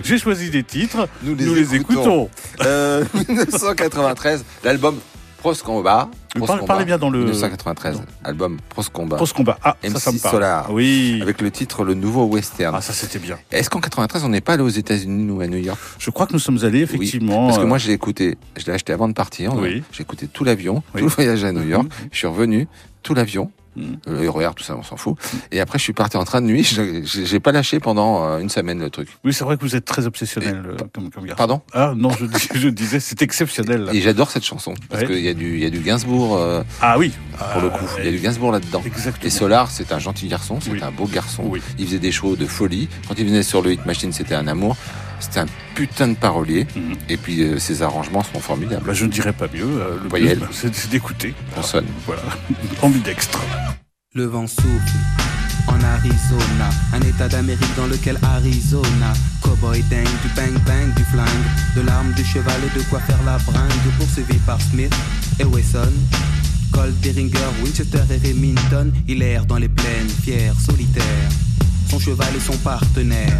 J'ai 0.04 0.18
choisi 0.18 0.50
des 0.50 0.64
titres. 0.64 1.08
Nous 1.24 1.36
Nous 1.36 1.56
les 1.56 1.76
écoutons. 1.76 2.30
Euh, 2.66 3.06
1993, 3.30 4.44
l'album 4.64 4.98
Pros 5.40 5.54
Combat. 5.64 6.10
Pros 6.36 6.46
Parle- 6.46 6.66
parlez 6.66 6.86
bien 6.86 6.98
dans 6.98 7.10
le- 7.10 7.20
1993, 7.20 8.02
album 8.24 8.58
Pros 8.70 8.84
Combat. 8.92 9.16
Pros 9.18 9.26
combat. 9.34 9.58
Ah, 9.64 9.76
ça, 9.82 9.88
MC 9.90 10.00
ça 10.00 10.12
me 10.12 10.20
parle. 10.20 10.34
Solar. 10.36 10.72
Oui. 10.72 11.20
Avec 11.22 11.42
le 11.42 11.50
titre 11.52 11.84
Le 11.84 11.94
Nouveau 11.94 12.26
Western. 12.26 12.76
Ah, 12.78 12.82
ça 12.82 12.94
c'était 12.94 13.20
bien. 13.20 13.38
Est-ce 13.52 13.70
qu'en 13.70 13.80
93, 13.80 14.24
on 14.24 14.30
n'est 14.30 14.42
pas 14.42 14.54
allé 14.54 14.64
aux 14.64 14.68
États-Unis 14.70 15.32
ou 15.32 15.42
à 15.42 15.48
New 15.48 15.58
York? 15.58 15.80
Je 16.00 16.10
crois 16.12 16.28
que 16.28 16.34
nous 16.34 16.40
sommes 16.40 16.60
allés 16.64 16.82
effectivement. 16.82 17.48
Parce 17.48 17.58
que 17.60 17.64
euh, 17.64 17.68
moi, 17.68 17.78
je 17.78 17.88
l'ai 17.88 17.94
écouté, 17.94 18.38
je 18.56 18.66
l'ai 18.66 18.74
acheté 18.74 18.94
avant 18.94 19.08
de 19.08 19.14
partir. 19.14 19.54
Oui. 19.56 19.84
J'ai 19.92 20.02
écouté 20.04 20.28
tout 20.28 20.44
l'avion, 20.44 20.84
Oui. 20.94 21.02
tout 21.02 21.08
le 21.08 21.12
voyage 21.14 21.44
à 21.44 21.52
New 21.52 21.64
York. 21.68 21.86
Mhm. 21.86 22.10
Je 22.12 22.18
suis 22.18 22.28
revenu, 22.28 22.68
tout 23.04 23.14
l'avion. 23.14 23.52
Mhm. 23.78 23.98
Le 24.08 24.30
RER, 24.30 24.50
tout 24.56 24.64
ça, 24.64 24.76
on 24.76 24.84
s'en 24.84 24.98
fout. 24.98 25.16
Et 25.52 25.60
après, 25.60 25.78
je 25.78 25.84
suis 25.84 25.94
parti 25.94 26.18
en 26.18 26.24
train 26.24 26.42
de 26.42 26.48
nuit. 26.48 26.64
Je- 26.64 27.02
J'ai 27.04 27.40
pas 27.40 27.52
lâché 27.52 27.80
pendant 27.80 28.26
euh, 28.26 28.40
une 28.40 28.50
semaine 28.50 28.80
le 28.80 28.90
truc. 28.90 29.08
Oui, 29.24 29.34
c'est 29.34 29.44
vrai 29.44 29.56
que 29.58 29.62
vous 29.62 29.76
êtes 29.76 29.86
très 29.86 30.06
obsessionnel 30.08 30.64
euh, 30.66 30.78
comme, 30.94 31.10
comme 31.12 31.26
garçon. 31.26 31.38
Pardon? 31.38 31.62
Ah 31.74 31.94
non, 31.96 32.10
je, 32.12 32.26
dis- 32.26 32.50
je 32.56 32.70
disais, 32.70 33.00
c'est 33.00 33.22
exceptionnel. 33.22 33.84
là. 33.84 33.94
Et 33.94 34.02
j'adore 34.02 34.32
cette 34.32 34.44
chanson 34.46 34.74
parce 34.90 35.04
Ouais. 35.04 35.08
qu'il 35.08 35.20
y 35.22 35.30
a 35.30 35.34
du, 35.34 35.56
il 35.56 35.64
y 35.64 35.66
a 35.66 35.70
du 35.70 35.80
Gainsbourg 35.80 36.38
euh, 36.38 36.64
Ah 36.82 36.98
oui. 36.98 37.12
pour 37.54 37.62
le 37.62 37.70
coup. 37.70 37.86
Il 38.00 38.06
y 38.06 38.08
a 38.08 38.12
du 38.12 38.20
Gainsbourg 38.20 38.52
là-dedans. 38.52 38.82
Exactement. 38.86 39.28
Et 39.28 39.30
Solar, 39.30 39.70
c'est 39.72 39.92
un 39.92 40.00
gentil 40.00 40.28
garçon, 40.28 40.60
c'est 40.62 40.72
Oui. 40.72 40.80
un 40.82 40.92
beau 40.92 41.06
garçon. 41.06 41.44
Oui. 41.46 41.62
Il 41.78 41.86
faisait 41.86 42.00
des 42.00 42.12
shows 42.12 42.36
de 42.36 42.46
folie. 42.46 42.90
Quand 43.08 43.14
il 43.18 43.26
venait 43.26 43.44
sur 43.44 43.62
le 43.62 43.74
Hit 43.74 43.86
Machine, 43.86 44.12
c'était 44.12 44.36
un 44.36 44.48
amour. 44.48 44.76
C'était 45.20 45.40
un 45.42 45.46
putain 45.76 46.08
de 46.10 46.16
parolier. 46.16 46.68
Mhm. 46.76 46.96
Et 47.10 47.18
puis 47.18 47.42
euh, 47.44 47.60
ses 47.60 47.82
arrangements 47.82 48.24
sont 48.24 48.40
formidables. 48.40 48.86
Bah, 48.86 48.94
je 48.94 49.06
ne 49.06 49.10
dirais 49.12 49.34
pas 49.34 49.48
mieux. 49.54 49.64
euh, 49.66 49.98
le 50.04 50.10
Voyelle. 50.10 50.40
mieux, 50.40 50.48
c'est 50.52 50.74
c'est 50.76 50.90
d'écouter. 50.90 51.34
Consonne. 51.56 51.86
Voilà. 52.06 52.22
Ambidextre. 52.82 53.42
Le 54.14 54.26
vent 54.26 54.48
souffle 54.48 54.96
en 55.68 55.84
Arizona, 55.84 56.70
un 56.94 57.02
état 57.02 57.28
d'Amérique 57.28 57.76
dans 57.76 57.88
lequel 57.88 58.18
Arizona, 58.24 59.12
cowboy 59.42 59.82
dingue, 59.90 60.08
du 60.24 60.30
bang 60.34 60.54
bang, 60.66 60.94
du 60.96 61.04
flingue, 61.04 61.28
de 61.76 61.82
l'arme, 61.82 62.14
du 62.14 62.24
cheval 62.24 62.56
et 62.64 62.78
de 62.80 62.84
quoi 62.86 63.00
faire 63.02 63.22
la 63.26 63.38
bringue, 63.40 63.70
poursuivi 63.98 64.36
par 64.46 64.62
Smith 64.62 64.96
et 65.40 65.44
Wesson. 65.44 65.92
Colt, 66.72 66.98
Derringer, 67.02 67.50
Winchester 67.64 68.00
et 68.12 68.28
Remington, 68.30 68.92
il 69.10 69.22
erre 69.22 69.46
dans 69.46 69.58
les 69.58 69.68
plaines, 69.68 70.08
fier, 70.24 70.54
solitaire. 70.60 71.04
Son 71.90 72.00
cheval 72.00 72.34
est 72.36 72.40
son 72.40 72.58
partenaire. 72.60 73.40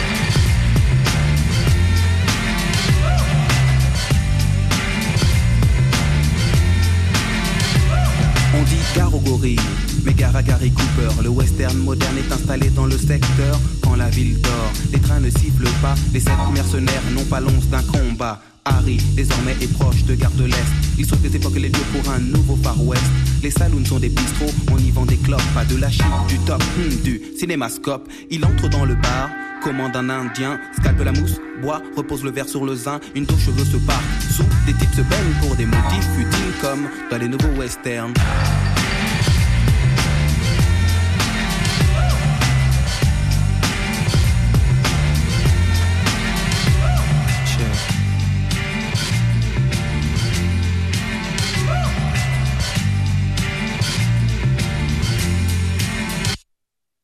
On 8.53 8.63
dit 8.63 8.75
gare 8.95 9.13
aux 9.13 9.19
gorilles, 9.19 9.59
mais 10.03 10.13
gare 10.13 10.35
à 10.35 10.43
Gary 10.43 10.71
Cooper. 10.71 11.23
Le 11.23 11.29
western 11.29 11.77
moderne 11.77 12.17
est 12.17 12.33
installé 12.33 12.69
dans 12.69 12.85
le 12.85 12.97
secteur 12.97 13.59
quand 13.81 13.95
la 13.95 14.09
ville 14.09 14.39
dort. 14.41 14.71
Les 14.91 14.99
trains 14.99 15.21
ne 15.21 15.29
sifflent 15.29 15.69
pas, 15.81 15.95
les 16.13 16.19
sept 16.19 16.33
mercenaires 16.53 17.03
n'ont 17.13 17.23
pas 17.25 17.39
l'once 17.39 17.67
d'un 17.67 17.83
combat. 17.83 18.41
Harry, 18.65 18.97
désormais, 19.15 19.55
est 19.61 19.71
proche 19.73 20.03
de 20.03 20.15
Gare 20.15 20.31
de 20.31 20.43
l'Est. 20.45 20.71
Il 20.99 21.05
sauve 21.05 21.21
des 21.21 21.35
époques 21.35 21.55
les 21.55 21.69
lieux 21.69 21.85
pour 21.93 22.11
un 22.11 22.19
nouveau 22.19 22.57
Far 22.61 22.79
West. 22.83 23.03
Les 23.41 23.49
saloons 23.49 23.85
sont 23.85 23.99
des 23.99 24.09
bistrots, 24.09 24.53
on 24.71 24.77
y 24.77 24.91
vend 24.91 25.05
des 25.05 25.17
clopes, 25.17 25.41
pas 25.55 25.65
de 25.65 25.77
la 25.77 25.89
chip, 25.89 26.05
du 26.27 26.37
top, 26.39 26.61
hmm, 26.77 27.03
du 27.03 27.21
cinémascope. 27.39 28.07
Il 28.29 28.45
entre 28.45 28.69
dans 28.69 28.85
le 28.85 28.95
bar, 28.95 29.29
commande 29.61 29.95
un 29.95 30.09
indien, 30.09 30.59
scalpe 30.77 31.03
la 31.03 31.11
mousse, 31.11 31.39
boit, 31.61 31.81
repose 31.95 32.23
le 32.23 32.31
verre 32.31 32.49
sur 32.49 32.65
le 32.65 32.75
zin, 32.75 32.99
une 33.15 33.25
dos 33.25 33.37
cheveux 33.37 33.63
se 33.63 33.77
part. 33.77 34.01
Sous, 34.29 34.43
des 34.65 34.73
types 34.73 34.93
se 34.93 35.01
baignent 35.01 35.39
pour 35.39 35.55
des 35.55 35.65
motifs 35.65 36.09
futiles 36.15 36.53
comme 36.61 36.89
dans 37.09 37.17
les 37.17 37.27
nouveaux 37.27 37.59
westerns. 37.59 38.13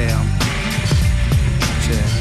Check. 0.00 0.16
Le 1.82 2.19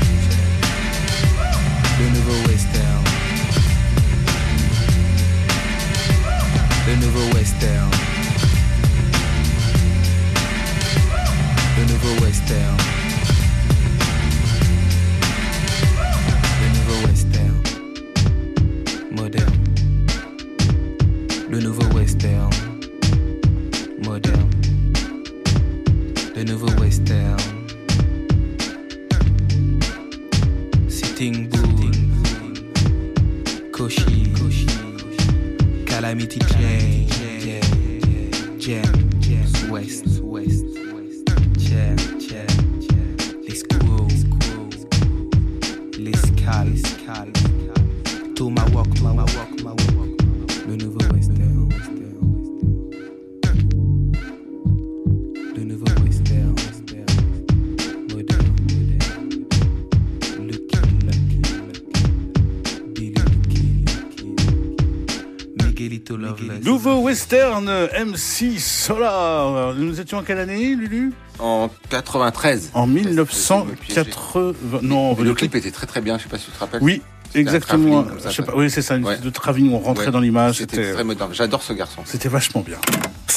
western 67.67 68.07
MC 68.09 68.59
Solar. 68.59 69.73
Nous 69.75 69.99
étions 69.99 70.17
en 70.19 70.23
quelle 70.23 70.39
année, 70.39 70.75
Lulu? 70.75 71.13
En 71.39 71.69
93. 71.89 72.71
En 72.73 72.87
1980. 72.87 74.79
Non, 74.81 75.15
le 75.19 75.33
clip 75.33 75.55
était 75.55 75.71
très 75.71 75.87
très 75.87 76.01
bien, 76.01 76.17
je 76.17 76.23
sais 76.23 76.29
pas 76.29 76.37
si 76.37 76.45
tu 76.45 76.51
te 76.51 76.59
rappelles. 76.59 76.81
Oui, 76.83 77.01
exactement. 77.35 78.05
ça, 78.19 78.29
Je 78.29 78.35
sais 78.35 78.43
pas, 78.43 78.53
oui, 78.55 78.69
c'est 78.69 78.81
ça, 78.81 78.95
une 78.95 79.05
Ouais. 79.05 79.17
de 79.17 79.29
travelling, 79.29 79.73
on 79.73 79.79
rentrait 79.79 80.07
Ouais. 80.07 80.11
dans 80.11 80.19
l'image. 80.19 80.57
C'était 80.57 80.75
C'était 80.77 80.93
très 80.93 81.03
moderne. 81.03 81.31
J'adore 81.33 81.63
ce 81.63 81.73
garçon. 81.73 82.01
c'était 82.05 82.29
vachement 82.29 82.61
bien. 82.61 82.77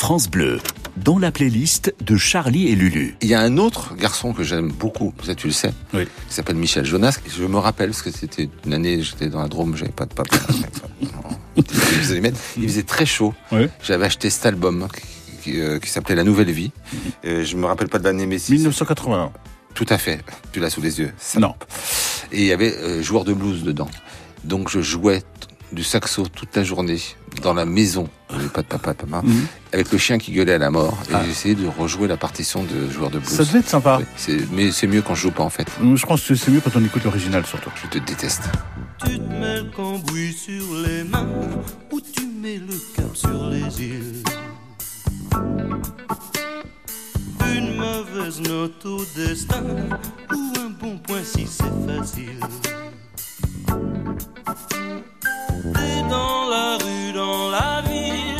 France 0.03 0.28
Bleu, 0.28 0.59
dans 0.96 1.16
la 1.16 1.30
playlist 1.30 1.94
de 2.05 2.16
Charlie 2.16 2.66
et 2.66 2.74
Lulu. 2.74 3.14
Il 3.20 3.28
y 3.28 3.34
a 3.34 3.40
un 3.40 3.57
autre 3.57 3.94
garçon 3.94 4.32
que 4.32 4.42
j'aime 4.42 4.72
beaucoup, 4.72 5.14
ça 5.22 5.36
tu 5.36 5.46
le 5.46 5.53
sais, 5.53 5.72
Oui. 5.94 6.07
qui 6.28 6.34
s'appelle 6.34 6.57
Michel 6.57 6.84
Jonas. 6.84 7.20
Je 7.28 7.44
me 7.44 7.57
rappelle, 7.59 7.90
parce 7.90 8.03
que 8.03 8.11
c'était 8.11 8.48
une 8.66 8.72
année, 8.74 9.00
j'étais 9.00 9.28
dans 9.28 9.40
la 9.40 9.46
Drôme, 9.46 9.76
j'avais 9.76 9.92
pas 9.92 10.07
de 10.07 10.12
papa. 10.12 10.36
il, 11.57 11.64
faisait 11.64 12.14
les 12.14 12.20
mettre. 12.20 12.40
il 12.57 12.64
faisait 12.64 12.82
très 12.82 13.07
chaud. 13.07 13.32
Oui. 13.53 13.68
J'avais 13.80 14.07
acheté 14.07 14.28
cet 14.28 14.44
album 14.44 14.88
qui, 15.44 15.61
euh, 15.61 15.78
qui 15.78 15.88
s'appelait 15.88 16.16
La 16.16 16.24
Nouvelle 16.24 16.50
Vie. 16.50 16.72
Euh, 17.24 17.44
je 17.44 17.57
me 17.57 17.66
rappelle 17.66 17.88
pas 17.88 18.00
de 18.00 18.05
l'année, 18.05 18.26
mais 18.26 18.40
si- 18.40 18.50
1981. 18.55 19.30
Tout 19.74 19.86
à 19.88 19.98
fait. 19.98 20.24
Tu 20.50 20.59
l'as 20.59 20.70
sous 20.70 20.82
les 20.82 20.98
yeux. 20.98 21.12
Non. 21.38 21.55
Et 22.32 22.40
il 22.40 22.46
y 22.46 22.53
avait 22.53 22.74
euh, 22.76 23.03
joueur 23.05 23.22
de 23.24 23.34
blues 23.34 23.62
dedans. 23.62 23.88
Donc 24.42 24.68
je 24.68 24.80
jouais 24.80 25.22
du 25.73 25.83
saxo 25.83 26.27
toute 26.29 26.55
la 26.57 26.64
journée 26.64 26.99
dans 27.43 27.55
la 27.55 27.64
maison, 27.64 28.09
pas 28.53 28.61
de 28.62 28.66
papa, 28.66 28.93
de 28.95 29.07
maman, 29.11 29.27
avec 29.73 29.91
le 29.91 29.99
chien 29.99 30.18
qui 30.18 30.33
gueulait 30.33 30.55
à 30.55 30.59
la 30.59 30.70
mort. 30.70 30.99
Et 31.11 31.14
Ah. 31.14 31.23
j'essayais 31.27 31.55
de 31.55 31.66
rejouer 31.66 32.07
la 32.09 32.16
partition 32.18 32.62
de 32.62 32.91
joueur 32.91 33.11
de 33.11 33.18
blues. 33.18 33.31
Ça 33.31 33.45
devait 33.45 33.61
être 33.61 33.68
sympa. 33.68 34.01
Mais 34.53 34.70
c'est 34.70 34.87
mieux 34.87 35.03
quand 35.03 35.14
je 35.14 35.23
joue 35.23 35.31
pas 35.31 35.43
en 35.43 35.51
fait. 35.51 35.66
Je 35.95 36.07
pense 36.07 36.23
que 36.23 36.35
c'est 36.35 36.51
mieux 36.51 36.61
quand 36.61 36.77
on 36.77 36.85
écoute 36.85 37.05
l'original 37.05 37.45
surtout. 37.47 37.70
Je 37.83 37.89
te 37.89 37.99
déteste. 38.05 38.43
Tu 39.05 39.18
te 39.18 39.23
mets 39.33 39.57
le 39.62 39.70
cambouis 39.75 40.33
sur 40.33 40.75
les 40.87 41.05
mains 41.05 41.29
ou 41.91 42.01
tu 42.01 42.27
mets 42.27 42.59
le 42.59 42.75
cap 42.95 43.14
sur 43.16 43.49
les 43.49 43.83
îles. 43.83 44.23
Une 47.57 47.77
mauvaise 47.77 48.41
note 48.41 48.85
au 48.87 49.05
destin 49.16 49.62
ou 50.31 50.59
un 50.61 50.70
bon 50.70 50.99
point 50.99 51.23
si 51.25 51.47
c'est 51.47 51.64
facile. 51.87 52.39
T'es 54.45 56.03
dans 56.11 56.49
la 56.49 56.78
rue, 56.78 57.12
dans 57.12 57.51
la 57.51 57.82
ville, 57.82 58.32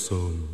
So. 0.00 0.49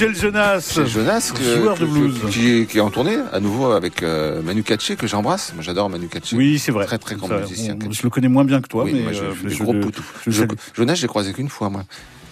Michel 0.00 0.16
Jonas. 0.16 0.60
C'est 0.62 0.86
Jonas 0.86 1.32
que- 1.36 1.42
joueur 1.58 1.76
de 1.76 1.84
blues. 1.84 2.14
qui, 2.30 2.66
qui 2.66 2.78
est 2.78 2.80
en 2.80 2.90
tournée 2.90 3.18
à 3.32 3.38
nouveau 3.40 3.72
avec 3.72 4.02
euh, 4.02 4.40
Manu 4.40 4.62
Katché 4.62 4.96
que 4.96 5.06
j'embrasse. 5.06 5.52
Moi 5.54 5.62
j'adore 5.62 5.90
Manu 5.90 6.08
Katché. 6.08 6.36
Oui, 6.36 6.58
c'est 6.58 6.72
vrai. 6.72 6.86
Très 6.86 6.98
très 6.98 7.16
grand 7.16 7.28
musicien. 7.28 7.76
on- 7.86 7.90
je 7.92 8.02
le 8.02 8.08
connais 8.08 8.28
moins 8.28 8.44
bien 8.44 8.62
que 8.62 8.68
toi, 8.68 8.84
Oui, 8.84 8.92
mais 8.94 9.02
moi, 9.02 9.12
je 9.12 9.22
euh, 9.22 9.32
je 9.44 9.48
je 9.50 9.62
le 9.64 9.82
Je-. 10.26 10.44
Jonas, 10.74 10.94
j'ai 10.94 11.06
croisé 11.06 11.32
qu'une 11.34 11.50
fois 11.50 11.68
moi. 11.68 11.84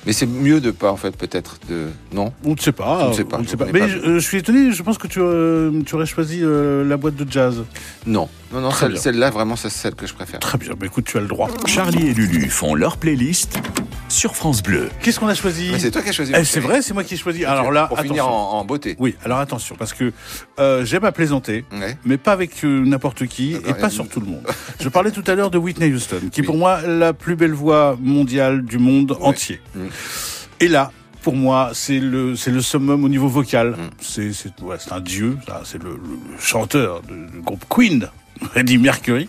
Mais 0.09 0.15
c'est 0.15 0.25
mieux 0.27 0.59
de 0.63 0.71
pas 0.71 0.91
en 0.91 0.97
fait 0.97 1.15
peut-être 1.15 1.59
de 1.69 1.89
non? 2.15 2.33
On 2.43 2.53
ne 2.55 2.57
sait 2.57 2.73
pas. 2.73 3.05
Je 3.05 3.09
ne 3.09 3.13
sais 3.13 3.25
pas, 3.25 3.37
on 3.37 3.41
ne 3.41 3.45
je 3.45 3.51
sait 3.51 3.57
pas. 3.59 3.67
Mais 3.71 3.81
pas. 3.81 3.89
je, 3.89 3.99
euh, 3.99 4.15
je 4.15 4.27
suis 4.27 4.39
étonné. 4.39 4.73
Je 4.73 4.83
pense 4.83 4.97
que 4.97 5.07
tu, 5.07 5.21
euh, 5.21 5.83
tu 5.85 5.95
aurais 5.97 6.07
choisi 6.07 6.41
euh, 6.43 6.83
la 6.83 6.97
boîte 6.97 7.15
de 7.15 7.31
jazz. 7.31 7.63
Non, 8.07 8.27
non, 8.51 8.63
non. 8.63 8.71
Celle, 8.71 8.97
celle-là 8.97 9.29
vraiment 9.29 9.55
c'est 9.55 9.69
celle 9.69 9.95
que 9.95 10.07
je 10.07 10.15
préfère. 10.15 10.41
Très 10.41 10.57
bien. 10.57 10.71
Bah, 10.81 10.87
écoute, 10.87 11.05
tu 11.05 11.19
as 11.19 11.21
le 11.21 11.27
droit. 11.27 11.51
Charlie 11.67 12.09
et 12.09 12.15
Lulu 12.15 12.49
font 12.49 12.75
leur 12.75 12.97
playlist 12.97 13.59
sur 14.09 14.35
France 14.35 14.63
Bleu. 14.63 14.89
Qu'est-ce 15.03 15.21
qu'on 15.21 15.29
a 15.29 15.35
choisi? 15.35 15.69
Mais 15.73 15.79
c'est 15.79 15.91
toi 15.91 16.01
qui 16.01 16.09
as 16.09 16.13
choisi. 16.13 16.33
Eh, 16.35 16.43
C'est 16.45 16.61
vrai, 16.61 16.81
c'est 16.81 16.95
moi 16.95 17.05
qui 17.05 17.13
ai 17.13 17.17
choisi. 17.19 17.45
Alors 17.45 17.71
là, 17.71 17.89
pour 17.89 17.99
finir 18.01 18.25
attention. 18.25 18.35
en, 18.35 18.61
en 18.61 18.65
beauté. 18.65 18.97
Oui, 18.99 19.15
alors 19.23 19.39
attention, 19.41 19.77
parce 19.79 19.93
que 19.93 20.15
euh, 20.59 20.87
j'aime 20.87 21.05
à 21.05 21.13
plaisanter, 21.13 21.67
Ouais. 21.71 21.99
mais 22.07 22.17
pas 22.17 22.33
avec 22.33 22.65
euh, 22.65 22.83
n'importe 22.87 23.27
qui 23.27 23.53
D'accord, 23.53 23.69
et 23.69 23.73
il 23.75 23.77
y 23.77 23.81
pas 23.83 23.91
sur 23.91 24.09
tout 24.09 24.21
le 24.21 24.27
monde. 24.27 24.47
Je 24.81 24.89
parlais 24.89 25.11
tout 25.11 25.25
à 25.27 25.35
l'heure 25.35 25.51
de 25.51 25.59
Whitney 25.59 25.93
Houston, 25.93 26.21
qui 26.33 26.41
est 26.41 26.43
Oui. 26.43 26.47
pour 26.47 26.57
moi 26.57 26.81
la 26.87 27.13
plus 27.13 27.37
belle 27.37 27.53
voix 27.53 27.99
mondiale 28.01 28.65
du 28.65 28.79
monde 28.79 29.15
entier. 29.21 29.61
Mm. 29.75 29.81
Et 30.61 30.69
là, 30.69 30.91
pour 31.23 31.35
moi, 31.37 31.71
c'est 31.75 32.01
le 32.01 32.37
c'est 32.37 32.51
le 32.51 32.61
summum 32.63 33.05
au 33.05 33.09
niveau 33.09 33.29
vocal. 33.29 33.71
Mm. 33.71 33.91
C'est 34.01 34.33
c'est 34.33 34.61
ouais, 34.63 34.77
c'est 34.79 34.93
un 34.93 35.01
dieu. 35.01 35.37
ça, 35.47 35.63
C'est 35.65 35.83
le, 35.83 35.99
chanteur 36.41 37.03
du 37.03 37.41
groupe 37.41 37.65
Queen. 37.69 38.09
Freddie 38.53 38.79
Mercury 38.79 39.29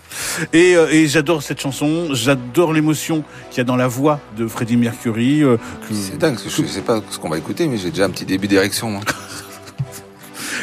et, 0.54 0.76
euh, 0.76 0.88
et 0.92 1.08
j'adore 1.08 1.42
cette 1.42 1.60
chanson 1.60 2.10
j'adore 2.14 2.74
l'émotion 2.74 3.24
qu'il 3.50 3.58
y 3.58 3.62
a 3.62 3.64
dans 3.64 3.76
la 3.76 3.88
voix 3.88 4.20
de 4.38 4.48
Freddie 4.48 4.78
Mercury 4.78 5.42
euh, 5.44 5.58
que- 5.58 5.96
C'est 5.96 6.20
dingue, 6.20 6.36
que 6.36 6.48
je 6.48 6.64
sais 6.68 6.82
pas 6.82 7.02
ce 7.10 7.18
qu'on 7.18 7.30
va 7.30 7.40
écouter, 7.40 7.66
mais 7.66 7.78
j'ai 7.78 7.90
déjà 7.90 8.06
un 8.06 8.12
petit 8.12 8.26
début 8.26 8.48
d'érection. 8.48 8.92
moi. 8.92 9.02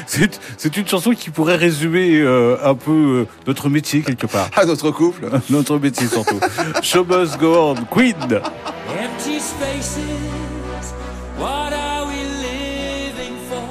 C'est 0.06 0.40
c'est 0.56 0.76
une 0.76 0.86
chanson 0.86 1.10
qui 1.12 1.30
pourrait 1.30 1.56
résumer 1.56 2.18
euh, 2.20 2.56
un 2.64 2.74
peu 2.74 2.92
euh, 2.92 3.26
notre 3.46 3.68
métier 3.68 4.02
quelque 4.02 4.26
part. 4.26 4.48
Ah, 4.56 4.64
notre 4.64 4.90
couple 4.90 5.28
notre 5.50 5.78
métier 5.78 6.06
surtout. 6.06 6.40
Show 6.82 7.04
must 7.04 7.38
go 7.38 7.72
on. 7.72 7.74
Queen. 7.90 8.14
Empty 8.22 9.38
spaces, 9.40 10.94
what 11.38 11.72
are 11.72 12.06
we 12.06 12.16
living 12.40 13.36
for? 13.50 13.68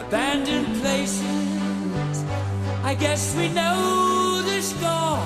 Abandoned 0.00 0.66
places, 0.82 1.22
I 2.84 2.94
guess 2.94 3.34
we 3.36 3.48
know 3.48 4.42
the 4.42 4.60
score. 4.60 5.18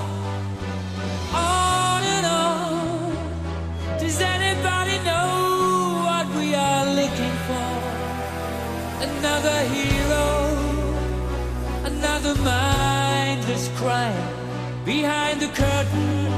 On 1.34 2.02
and 2.16 2.26
on, 2.26 3.98
does 3.98 4.20
anybody 4.20 4.98
know 5.04 6.04
what 6.06 6.26
we 6.38 6.54
are 6.54 6.86
looking 6.94 7.36
for? 7.48 7.66
Another 9.02 9.58
hero 9.74 9.95
another 12.16 12.40
mindless 12.40 13.68
crime 13.76 14.84
behind 14.86 15.38
the 15.38 15.48
curtain 15.48 16.32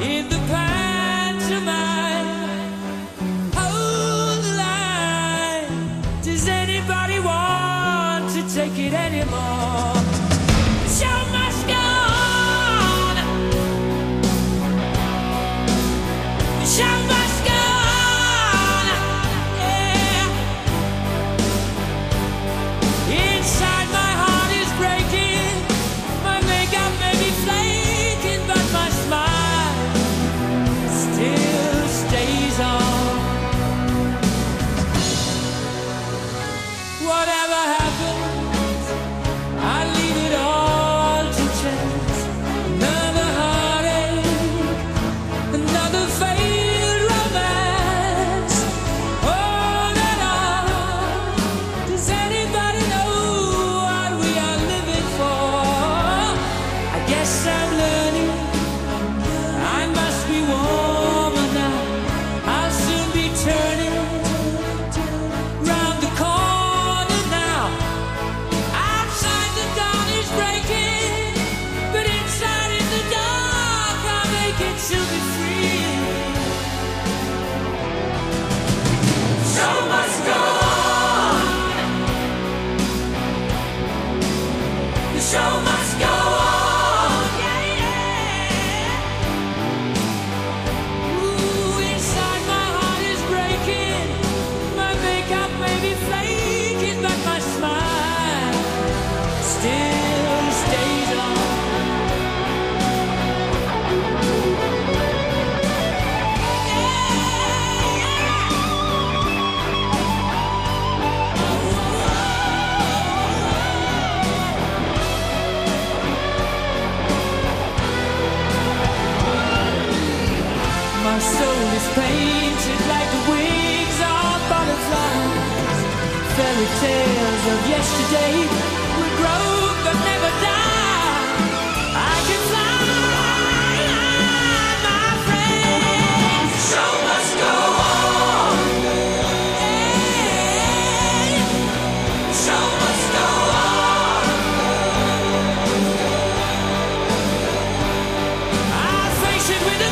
in 0.00 0.28
the 0.30 0.36
pantomime. 0.48 0.89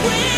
win. 0.09 0.38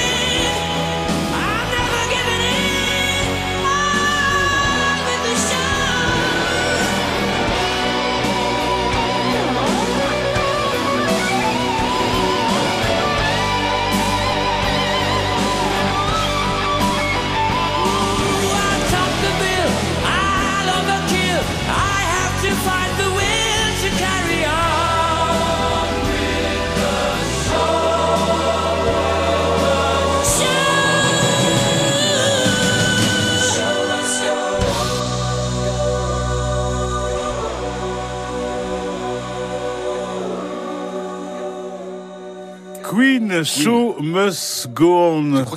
Must 44.81 45.10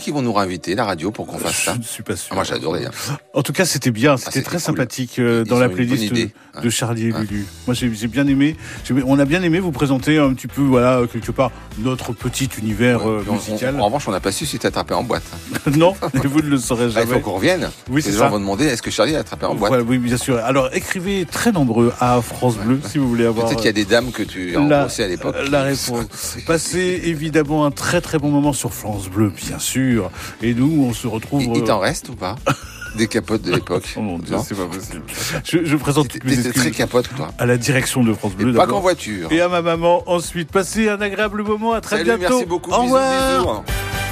qu'ils 0.03 0.13
vont 0.13 0.21
nous 0.21 0.33
réinviter, 0.33 0.75
la 0.75 0.85
radio, 0.85 1.11
pour 1.11 1.25
qu'on 1.27 1.37
fasse 1.37 1.63
ça. 1.63 1.73
Je 1.73 1.79
ne 1.79 1.83
suis 1.83 2.03
pas 2.03 2.15
sûr. 2.15 2.29
Ah, 2.31 2.35
moi, 2.35 2.43
adoré. 2.53 2.85
hein. 2.85 2.91
En 3.33 3.41
tout 3.41 3.53
cas, 3.53 3.65
c'était 3.65 3.91
bien, 3.91 4.17
c'était 4.17 4.31
c'était 4.31 4.45
très 4.45 4.57
cool. 4.57 4.61
sympathique 4.63 5.19
euh, 5.19 5.43
dans 5.43 5.59
la 5.59 5.69
playlist 5.69 6.03
idée. 6.05 6.31
de, 6.61 6.69
Charlie 6.69 7.07
et 7.07 7.13
Ouais. 7.13 7.21
Lulu. 7.21 7.45
Moi, 7.67 7.73
j'ai 7.73 7.89
bien 8.07 8.27
aimé. 8.27 8.55
On 9.05 9.17
a 9.19 9.25
bien 9.25 9.41
aimé 9.43 9.59
vous 9.59 9.71
présenter 9.71 10.17
un 10.19 10.33
petit 10.33 10.47
peu, 10.47 10.61
voilà, 10.61 11.01
quelque 11.11 11.31
part, 11.31 11.51
notre 11.79 12.13
petit 12.13 12.49
univers 12.59 13.07
euh, 13.09 13.25
on- 13.27 13.33
musical. 13.33 13.75
on- 13.77 13.81
en 13.81 13.85
revanche, 13.85 14.07
on 14.07 14.11
n'a 14.11 14.19
pas 14.19 14.31
su 14.31 14.45
si 14.45 14.59
t'es 14.59 14.67
attrapé 14.67 14.93
en 14.93 15.03
boîte. 15.03 15.23
non, 15.77 15.95
et 16.23 16.27
vous 16.27 16.41
ne 16.41 16.49
le 16.49 16.57
saurez 16.57 16.83
Ah, 16.83 16.87
il 16.87 16.91
jamais. 16.93 17.05
faut 17.13 17.19
qu'on 17.19 17.33
revienne. 17.35 17.69
Oui, 17.89 18.01
Les 18.05 18.11
gens 18.11 18.19
ça. 18.19 18.27
vont 18.29 18.39
demander 18.39 18.65
est-ce 18.65 18.81
que 18.81 18.91
Charlie 18.91 19.15
a 19.15 19.19
attrapé 19.19 19.45
en 19.45 19.55
boîte 19.55 19.69
Voilà, 19.69 19.83
oui, 19.83 19.97
bien 19.97 20.17
sûr. 20.17 20.37
Alors, 20.37 20.69
écrivez 20.73 21.25
très 21.25 21.51
nombreux 21.51 21.91
à 21.99 22.21
France 22.21 22.57
Bleu 22.57 22.79
si 22.87 22.97
vous 22.97 23.07
voulez 23.07 23.25
avoir. 23.25 23.45
Peut-être 23.47 23.57
qu'il 23.57 23.65
y 23.67 23.69
a 23.69 23.73
des 23.73 23.85
dames 23.85 24.11
que 24.11 24.23
tu 24.23 24.55
as 24.55 24.59
embrassées 24.59 25.03
à 25.03 25.07
l'époque. 25.07 25.35
euh, 25.37 25.49
La 25.49 25.63
réponse. 25.63 26.37
Passez 26.47 27.01
évidemment 27.05 27.65
un 27.65 27.71
très 27.71 28.01
très 28.01 28.19
bon 28.19 28.29
moment 28.29 28.53
sur 28.53 28.73
France 28.73 29.09
Bleu, 29.09 29.31
bien 29.35 29.59
sûr. 29.59 29.92
Et 30.41 30.53
nous, 30.53 30.85
on 30.87 30.93
se 30.93 31.07
retrouve. 31.07 31.41
Il, 31.43 31.55
il 31.55 31.61
euh, 31.63 31.65
t'en 31.65 31.79
reste 31.79 32.09
ou 32.09 32.15
pas 32.15 32.35
Des 32.97 33.07
capotes 33.07 33.41
de 33.41 33.51
l'époque. 33.55 33.91
Oh 33.97 34.01
mon 34.01 34.19
Dieu, 34.19 34.35
c'est 34.45 34.55
pas 34.55 34.67
possible. 34.67 35.01
Je, 35.43 35.65
je 35.65 35.75
présente 35.77 36.09
toutes 36.09 36.23
mes 36.25 36.33
excuses 36.33 36.53
très 36.61 36.69
capote, 36.71 37.09
toi. 37.15 37.31
à 37.39 37.45
la 37.47 37.57
direction 37.57 38.03
de 38.03 38.13
France 38.13 38.33
Bleu. 38.35 38.51
Et 38.51 38.55
pas 38.55 38.67
qu'en 38.67 38.81
voiture. 38.81 39.31
Et 39.31 39.41
à 39.41 39.47
ma 39.49 39.63
maman 39.63 40.03
ensuite. 40.05 40.51
Passez 40.51 40.89
un 40.89 41.01
agréable 41.01 41.41
moment. 41.43 41.73
À 41.73 41.81
très 41.81 41.97
Salut, 41.97 42.17
bientôt. 42.19 42.35
merci 42.35 42.45
beaucoup. 42.45 42.69
Au 42.71 42.83
Bisous, 42.83 42.93
revoir. 42.93 43.61
bisous. 43.63 44.02